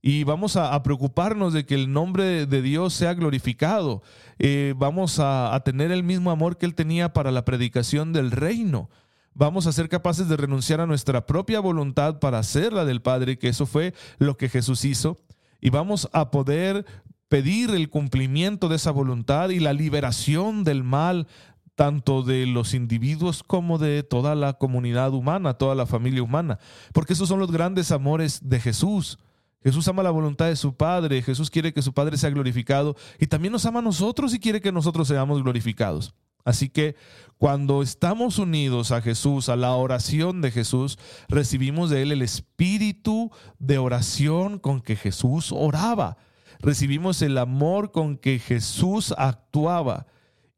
y 0.00 0.24
vamos 0.24 0.56
a, 0.56 0.80
preocuparnos 0.82 1.52
de 1.52 1.66
que 1.66 1.74
el 1.74 1.92
nombre 1.92 2.46
de 2.46 2.62
Dios 2.62 2.94
sea 2.94 3.14
glorificado. 3.14 4.02
Eh, 4.38 4.74
vamos 4.76 5.18
a, 5.18 5.54
a 5.54 5.60
tener 5.60 5.90
el 5.90 6.04
mismo 6.04 6.30
amor 6.30 6.56
que 6.56 6.66
Él 6.66 6.74
tenía 6.74 7.12
para 7.12 7.32
la 7.32 7.44
predicación 7.44 8.12
del 8.12 8.30
reino. 8.30 8.88
Vamos 9.34 9.66
a 9.66 9.72
ser 9.72 9.88
capaces 9.88 10.28
de 10.28 10.36
renunciar 10.36 10.80
a 10.80 10.86
nuestra 10.86 11.26
propia 11.26 11.60
voluntad 11.60 12.20
para 12.20 12.38
hacer 12.38 12.72
la 12.72 12.84
del 12.84 13.02
Padre, 13.02 13.38
que 13.38 13.48
eso 13.48 13.66
fue 13.66 13.92
lo 14.18 14.36
que 14.36 14.48
Jesús 14.48 14.84
hizo. 14.84 15.18
Y 15.60 15.70
vamos 15.70 16.08
a 16.12 16.30
poder 16.30 16.86
pedir 17.28 17.70
el 17.70 17.90
cumplimiento 17.90 18.68
de 18.68 18.76
esa 18.76 18.90
voluntad 18.90 19.50
y 19.50 19.60
la 19.60 19.72
liberación 19.72 20.64
del 20.64 20.82
mal, 20.82 21.26
tanto 21.74 22.22
de 22.22 22.46
los 22.46 22.74
individuos 22.74 23.42
como 23.42 23.78
de 23.78 24.02
toda 24.02 24.34
la 24.34 24.54
comunidad 24.54 25.12
humana, 25.12 25.54
toda 25.54 25.74
la 25.74 25.86
familia 25.86 26.22
humana. 26.22 26.58
Porque 26.92 27.12
esos 27.12 27.28
son 27.28 27.38
los 27.38 27.52
grandes 27.52 27.92
amores 27.92 28.40
de 28.48 28.58
Jesús. 28.58 29.18
Jesús 29.62 29.86
ama 29.88 30.02
la 30.02 30.10
voluntad 30.10 30.46
de 30.46 30.56
su 30.56 30.74
Padre, 30.74 31.22
Jesús 31.22 31.50
quiere 31.50 31.72
que 31.72 31.82
su 31.82 31.92
Padre 31.92 32.16
sea 32.16 32.30
glorificado 32.30 32.96
y 33.18 33.26
también 33.26 33.52
nos 33.52 33.66
ama 33.66 33.80
a 33.80 33.82
nosotros 33.82 34.32
y 34.34 34.40
quiere 34.40 34.60
que 34.60 34.72
nosotros 34.72 35.08
seamos 35.08 35.42
glorificados. 35.42 36.14
Así 36.44 36.68
que 36.68 36.96
cuando 37.36 37.82
estamos 37.82 38.38
unidos 38.38 38.90
a 38.90 39.02
Jesús, 39.02 39.48
a 39.48 39.56
la 39.56 39.74
oración 39.74 40.40
de 40.40 40.50
Jesús, 40.50 40.98
recibimos 41.28 41.90
de 41.90 42.02
Él 42.02 42.12
el 42.12 42.22
espíritu 42.22 43.30
de 43.58 43.78
oración 43.78 44.58
con 44.58 44.80
que 44.80 44.96
Jesús 44.96 45.52
oraba. 45.52 46.16
Recibimos 46.60 47.22
el 47.22 47.38
amor 47.38 47.92
con 47.92 48.16
que 48.16 48.38
Jesús 48.38 49.14
actuaba 49.16 50.06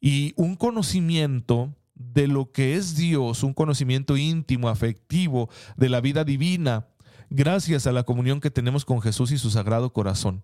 y 0.00 0.32
un 0.36 0.56
conocimiento 0.56 1.74
de 1.94 2.26
lo 2.26 2.50
que 2.50 2.76
es 2.76 2.96
Dios, 2.96 3.42
un 3.42 3.52
conocimiento 3.52 4.16
íntimo, 4.16 4.68
afectivo 4.68 5.50
de 5.76 5.90
la 5.90 6.00
vida 6.00 6.24
divina 6.24 6.86
gracias 7.28 7.86
a 7.86 7.92
la 7.92 8.02
comunión 8.02 8.40
que 8.40 8.50
tenemos 8.50 8.84
con 8.84 9.00
Jesús 9.00 9.30
y 9.32 9.38
su 9.38 9.50
sagrado 9.50 9.92
corazón. 9.92 10.42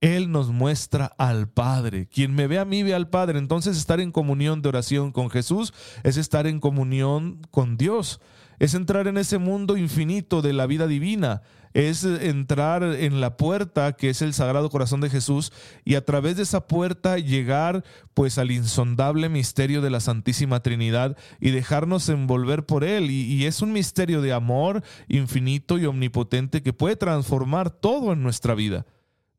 Él 0.00 0.30
nos 0.30 0.50
muestra 0.50 1.06
al 1.18 1.48
Padre. 1.48 2.06
Quien 2.06 2.34
me 2.34 2.46
ve 2.46 2.58
a 2.58 2.64
mí 2.64 2.82
ve 2.82 2.94
al 2.94 3.08
Padre. 3.08 3.38
Entonces 3.38 3.76
estar 3.76 3.98
en 4.00 4.12
comunión 4.12 4.60
de 4.62 4.68
oración 4.68 5.10
con 5.10 5.30
Jesús 5.30 5.72
es 6.02 6.16
estar 6.16 6.46
en 6.46 6.60
comunión 6.60 7.40
con 7.50 7.76
Dios. 7.76 8.20
Es 8.58 8.74
entrar 8.74 9.06
en 9.06 9.16
ese 9.16 9.38
mundo 9.38 9.76
infinito 9.76 10.42
de 10.42 10.52
la 10.52 10.66
vida 10.66 10.86
divina 10.86 11.42
es 11.76 12.04
entrar 12.04 12.82
en 12.82 13.20
la 13.20 13.36
puerta 13.36 13.92
que 13.92 14.08
es 14.08 14.22
el 14.22 14.32
Sagrado 14.32 14.70
Corazón 14.70 15.02
de 15.02 15.10
Jesús 15.10 15.52
y 15.84 15.96
a 15.96 16.06
través 16.06 16.38
de 16.38 16.44
esa 16.44 16.66
puerta 16.66 17.18
llegar 17.18 17.84
pues 18.14 18.38
al 18.38 18.50
insondable 18.50 19.28
misterio 19.28 19.82
de 19.82 19.90
la 19.90 20.00
Santísima 20.00 20.62
Trinidad 20.62 21.18
y 21.38 21.50
dejarnos 21.50 22.08
envolver 22.08 22.64
por 22.64 22.82
él. 22.82 23.10
Y, 23.10 23.24
y 23.24 23.44
es 23.44 23.60
un 23.60 23.74
misterio 23.74 24.22
de 24.22 24.32
amor 24.32 24.82
infinito 25.06 25.76
y 25.76 25.84
omnipotente 25.84 26.62
que 26.62 26.72
puede 26.72 26.96
transformar 26.96 27.68
todo 27.68 28.14
en 28.14 28.22
nuestra 28.22 28.54
vida, 28.54 28.86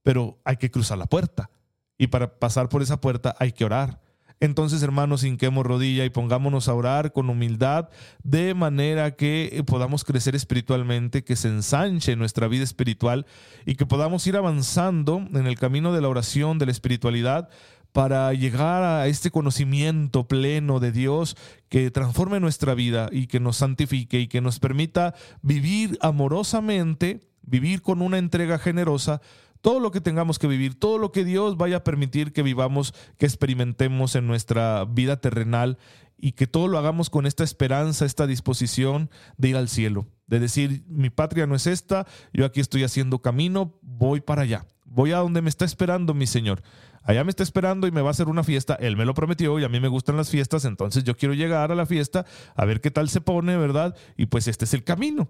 pero 0.03 0.39
hay 0.45 0.57
que 0.57 0.69
cruzar 0.69 0.99
la 0.99 1.07
puerta. 1.07 1.49
Y 1.97 2.05
para 2.05 2.37
pasar 2.37 2.69
por 2.69 2.83
esa 2.83 3.01
puerta 3.01 3.35
hay 3.39 3.51
que 3.51 3.65
orar 3.65 3.99
entonces, 4.39 4.83
hermanos, 4.83 5.23
hinquemos 5.23 5.65
rodilla 5.65 6.05
y 6.05 6.11
pongámonos 6.11 6.67
a 6.67 6.75
orar 6.75 7.11
con 7.11 7.29
humildad, 7.29 7.89
de 8.23 8.53
manera 8.53 9.15
que 9.15 9.49
eh, 9.51 9.63
podamos 9.63 10.03
crecer 10.03 10.35
espiritualmente, 10.35 11.23
que 11.23 11.35
se 11.35 11.47
ensanche 11.47 12.15
nuestra 12.15 12.47
vida 12.47 12.63
espiritual 12.63 13.25
y 13.65 13.75
que 13.75 13.87
podamos 13.87 14.27
ir 14.27 14.37
avanzando 14.37 15.27
en 15.33 15.47
el 15.47 15.57
camino 15.57 15.91
de 15.91 16.01
la 16.01 16.09
oración, 16.09 16.59
de 16.59 16.67
la 16.67 16.71
espiritualidad, 16.71 17.49
para 17.93 18.31
llegar 18.33 18.83
a 18.83 19.07
este 19.07 19.31
conocimiento 19.31 20.27
pleno 20.27 20.79
de 20.79 20.91
Dios 20.91 21.35
que 21.67 21.89
transforme 21.89 22.39
nuestra 22.39 22.75
vida 22.75 23.09
y 23.11 23.25
que 23.25 23.39
nos 23.39 23.57
santifique 23.57 24.19
y 24.19 24.27
que 24.27 24.39
nos 24.39 24.59
permita 24.59 25.15
vivir 25.41 25.97
amorosamente, 26.01 27.21
vivir 27.41 27.81
con 27.81 28.03
una 28.03 28.19
entrega 28.19 28.59
generosa 28.59 29.21
todo 29.61 29.79
lo 29.79 29.91
que 29.91 30.01
tengamos 30.01 30.39
que 30.39 30.47
vivir, 30.47 30.79
todo 30.79 30.97
lo 30.97 31.11
que 31.11 31.23
Dios 31.23 31.57
vaya 31.57 31.77
a 31.77 31.83
permitir 31.83 32.33
que 32.33 32.43
vivamos, 32.43 32.93
que 33.17 33.25
experimentemos 33.25 34.15
en 34.15 34.27
nuestra 34.27 34.85
vida 34.85 35.19
terrenal 35.19 35.77
y 36.17 36.31
que 36.33 36.47
todo 36.47 36.67
lo 36.67 36.77
hagamos 36.77 37.09
con 37.09 37.25
esta 37.25 37.43
esperanza, 37.43 38.05
esta 38.05 38.27
disposición 38.27 39.09
de 39.37 39.49
ir 39.49 39.57
al 39.57 39.69
cielo, 39.69 40.07
de 40.25 40.39
decir, 40.39 40.83
mi 40.87 41.09
patria 41.09 41.45
no 41.45 41.55
es 41.55 41.67
esta, 41.67 42.07
yo 42.33 42.45
aquí 42.45 42.59
estoy 42.59 42.83
haciendo 42.83 43.19
camino, 43.21 43.77
voy 43.81 44.21
para 44.21 44.41
allá, 44.41 44.65
voy 44.85 45.11
a 45.11 45.17
donde 45.17 45.41
me 45.41 45.49
está 45.49 45.65
esperando 45.65 46.13
mi 46.13 46.27
Señor. 46.27 46.61
Allá 47.03 47.23
me 47.23 47.29
está 47.29 47.43
esperando 47.43 47.87
y 47.87 47.91
me 47.91 48.01
va 48.01 48.09
a 48.09 48.11
hacer 48.11 48.27
una 48.27 48.43
fiesta. 48.43 48.75
Él 48.75 48.97
me 48.97 49.05
lo 49.05 49.13
prometió 49.13 49.57
y 49.59 49.63
a 49.63 49.69
mí 49.69 49.79
me 49.79 49.87
gustan 49.87 50.17
las 50.17 50.29
fiestas, 50.29 50.65
entonces 50.65 51.05
yo 51.05 51.15
quiero 51.15 51.33
llegar 51.33 51.71
a 51.71 51.75
la 51.75 51.85
fiesta 51.85 52.25
a 52.53 52.65
ver 52.65 52.81
qué 52.81 52.91
tal 52.91 53.07
se 53.07 53.21
pone, 53.21 53.55
¿verdad? 53.55 53.95
Y 54.17 54.25
pues 54.25 54.49
este 54.49 54.65
es 54.65 54.73
el 54.73 54.83
camino. 54.83 55.29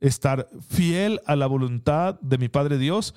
Estar 0.00 0.48
fiel 0.68 1.20
a 1.26 1.34
la 1.34 1.48
voluntad 1.48 2.20
de 2.20 2.38
mi 2.38 2.48
Padre 2.48 2.78
Dios, 2.78 3.16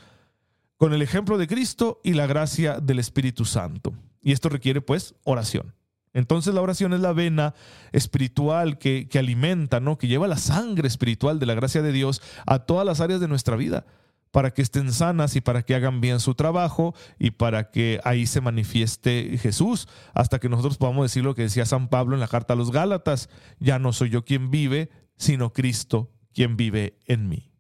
con 0.83 0.93
el 0.93 1.01
ejemplo 1.01 1.37
de 1.37 1.47
Cristo 1.47 2.01
y 2.03 2.11
la 2.11 2.27
gracia 2.27 2.81
del 2.81 2.99
Espíritu 2.99 3.45
Santo. 3.45 3.93
Y 4.21 4.33
esto 4.33 4.49
requiere 4.49 4.81
pues 4.81 5.15
oración. 5.23 5.73
Entonces 6.11 6.53
la 6.53 6.59
oración 6.59 6.91
es 6.91 6.99
la 6.99 7.13
vena 7.13 7.55
espiritual 7.93 8.77
que, 8.77 9.07
que, 9.07 9.17
alimenta, 9.17 9.79
¿no? 9.79 9.97
que 9.97 10.07
lleva 10.07 10.27
la 10.27 10.35
sangre 10.35 10.89
espiritual 10.89 11.39
de 11.39 11.45
la 11.45 11.53
gracia 11.53 11.81
de 11.81 11.93
Dios 11.93 12.21
a 12.45 12.59
todas 12.59 12.85
las 12.85 12.99
áreas 12.99 13.21
de 13.21 13.29
nuestra 13.29 13.55
vida, 13.55 13.85
para 14.31 14.51
que 14.51 14.61
estén 14.61 14.91
sanas 14.91 15.37
y 15.37 15.39
para 15.39 15.61
que 15.61 15.73
hagan 15.73 16.01
bien 16.01 16.19
su 16.19 16.35
trabajo 16.35 16.93
y 17.17 17.31
para 17.31 17.71
que 17.71 18.01
ahí 18.03 18.25
se 18.25 18.41
manifieste 18.41 19.37
Jesús, 19.37 19.87
hasta 20.13 20.39
que 20.39 20.49
nosotros 20.49 20.77
podamos 20.77 21.05
decir 21.05 21.23
lo 21.23 21.33
que 21.33 21.43
decía 21.43 21.65
San 21.65 21.87
Pablo 21.87 22.13
en 22.13 22.19
la 22.19 22.27
carta 22.27 22.55
a 22.55 22.57
los 22.57 22.73
Gálatas, 22.73 23.29
ya 23.57 23.79
no 23.79 23.93
soy 23.93 24.09
yo 24.09 24.25
quien 24.25 24.51
vive, 24.51 24.89
sino 25.15 25.53
Cristo 25.53 26.11
quien 26.33 26.57
vive 26.57 26.99
en 27.05 27.29
mí. 27.29 27.52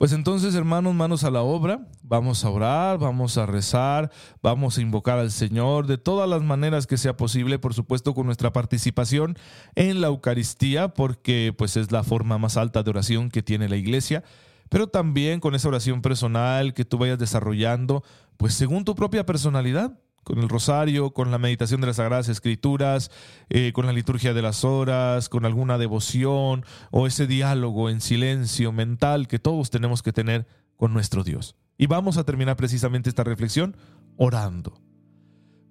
Pues 0.00 0.12
entonces, 0.12 0.54
hermanos, 0.54 0.94
manos 0.94 1.24
a 1.24 1.30
la 1.30 1.42
obra, 1.42 1.86
vamos 2.02 2.42
a 2.46 2.48
orar, 2.48 2.96
vamos 2.96 3.36
a 3.36 3.44
rezar, 3.44 4.10
vamos 4.42 4.78
a 4.78 4.80
invocar 4.80 5.18
al 5.18 5.30
Señor 5.30 5.86
de 5.86 5.98
todas 5.98 6.26
las 6.26 6.40
maneras 6.40 6.86
que 6.86 6.96
sea 6.96 7.18
posible, 7.18 7.58
por 7.58 7.74
supuesto 7.74 8.14
con 8.14 8.24
nuestra 8.24 8.50
participación 8.50 9.36
en 9.74 10.00
la 10.00 10.06
Eucaristía, 10.06 10.94
porque 10.94 11.54
pues 11.54 11.76
es 11.76 11.92
la 11.92 12.02
forma 12.02 12.38
más 12.38 12.56
alta 12.56 12.82
de 12.82 12.88
oración 12.88 13.28
que 13.28 13.42
tiene 13.42 13.68
la 13.68 13.76
iglesia, 13.76 14.24
pero 14.70 14.86
también 14.86 15.38
con 15.38 15.54
esa 15.54 15.68
oración 15.68 16.00
personal 16.00 16.72
que 16.72 16.86
tú 16.86 16.96
vayas 16.96 17.18
desarrollando, 17.18 18.02
pues 18.38 18.54
según 18.54 18.86
tu 18.86 18.94
propia 18.94 19.26
personalidad, 19.26 19.98
con 20.30 20.38
el 20.38 20.48
rosario, 20.48 21.10
con 21.10 21.32
la 21.32 21.38
meditación 21.38 21.80
de 21.80 21.88
las 21.88 21.96
Sagradas 21.96 22.28
Escrituras, 22.28 23.10
eh, 23.48 23.72
con 23.72 23.86
la 23.86 23.92
liturgia 23.92 24.32
de 24.32 24.42
las 24.42 24.64
horas, 24.64 25.28
con 25.28 25.44
alguna 25.44 25.76
devoción 25.76 26.64
o 26.92 27.08
ese 27.08 27.26
diálogo 27.26 27.90
en 27.90 28.00
silencio 28.00 28.70
mental 28.70 29.26
que 29.26 29.40
todos 29.40 29.70
tenemos 29.70 30.04
que 30.04 30.12
tener 30.12 30.46
con 30.76 30.92
nuestro 30.92 31.24
Dios. 31.24 31.56
Y 31.76 31.88
vamos 31.88 32.16
a 32.16 32.22
terminar 32.22 32.56
precisamente 32.56 33.08
esta 33.08 33.24
reflexión 33.24 33.76
orando. 34.16 34.80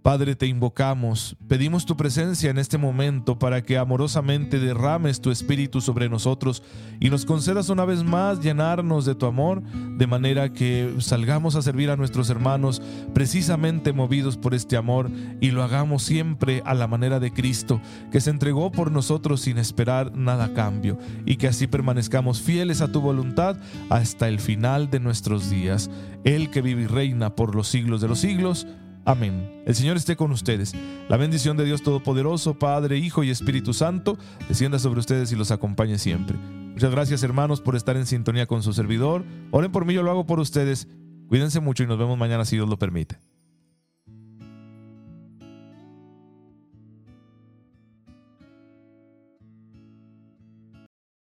Padre, 0.01 0.33
te 0.35 0.47
invocamos, 0.47 1.35
pedimos 1.49 1.85
tu 1.85 1.97
presencia 1.97 2.49
en 2.49 2.57
este 2.57 2.77
momento 2.77 3.37
para 3.37 3.63
que 3.63 3.77
amorosamente 3.77 4.57
derrames 4.57 5.19
tu 5.19 5.29
espíritu 5.29 5.81
sobre 5.81 6.07
nosotros 6.07 6.63
y 7.01 7.09
nos 7.09 7.25
concedas 7.25 7.67
una 7.67 7.83
vez 7.83 8.05
más 8.05 8.39
llenarnos 8.39 9.05
de 9.05 9.15
tu 9.15 9.25
amor, 9.25 9.61
de 9.61 10.07
manera 10.07 10.53
que 10.53 10.95
salgamos 10.99 11.55
a 11.55 11.61
servir 11.61 11.89
a 11.89 11.97
nuestros 11.97 12.29
hermanos 12.29 12.81
precisamente 13.13 13.91
movidos 13.91 14.37
por 14.37 14.53
este 14.53 14.77
amor 14.77 15.11
y 15.41 15.51
lo 15.51 15.63
hagamos 15.63 16.01
siempre 16.03 16.63
a 16.65 16.73
la 16.73 16.87
manera 16.87 17.19
de 17.19 17.33
Cristo, 17.33 17.81
que 18.09 18.21
se 18.21 18.29
entregó 18.29 18.71
por 18.71 18.93
nosotros 18.93 19.41
sin 19.41 19.57
esperar 19.57 20.15
nada 20.15 20.45
a 20.45 20.53
cambio, 20.53 20.97
y 21.25 21.35
que 21.35 21.47
así 21.47 21.67
permanezcamos 21.67 22.41
fieles 22.41 22.79
a 22.79 22.89
tu 22.89 23.01
voluntad 23.01 23.57
hasta 23.89 24.29
el 24.29 24.39
final 24.39 24.89
de 24.89 25.01
nuestros 25.01 25.49
días. 25.49 25.91
El 26.23 26.49
que 26.51 26.61
vive 26.61 26.83
y 26.83 26.87
reina 26.87 27.35
por 27.35 27.53
los 27.53 27.67
siglos 27.67 27.99
de 27.99 28.07
los 28.07 28.19
siglos. 28.19 28.65
Amén. 29.09 29.63
El 29.65 29.73
Señor 29.73 29.97
esté 29.97 30.15
con 30.15 30.31
ustedes. 30.31 30.75
La 31.07 31.17
bendición 31.17 31.57
de 31.57 31.65
Dios 31.65 31.81
Todopoderoso, 31.81 32.59
Padre, 32.59 32.99
Hijo 32.99 33.23
y 33.23 33.31
Espíritu 33.31 33.73
Santo, 33.73 34.19
descienda 34.47 34.77
sobre 34.77 34.99
ustedes 34.99 35.31
y 35.31 35.35
los 35.35 35.49
acompañe 35.49 35.97
siempre. 35.97 36.37
Muchas 36.37 36.91
gracias 36.91 37.23
hermanos 37.23 37.59
por 37.59 37.75
estar 37.75 37.97
en 37.97 38.05
sintonía 38.05 38.45
con 38.45 38.61
su 38.61 38.71
servidor. 38.71 39.25
Oren 39.49 39.71
por 39.71 39.85
mí, 39.85 39.95
yo 39.95 40.03
lo 40.03 40.11
hago 40.11 40.27
por 40.27 40.39
ustedes. 40.39 40.87
Cuídense 41.27 41.59
mucho 41.59 41.81
y 41.81 41.87
nos 41.87 41.97
vemos 41.97 42.19
mañana 42.19 42.45
si 42.45 42.55
Dios 42.55 42.69
lo 42.69 42.77
permite. 42.77 43.17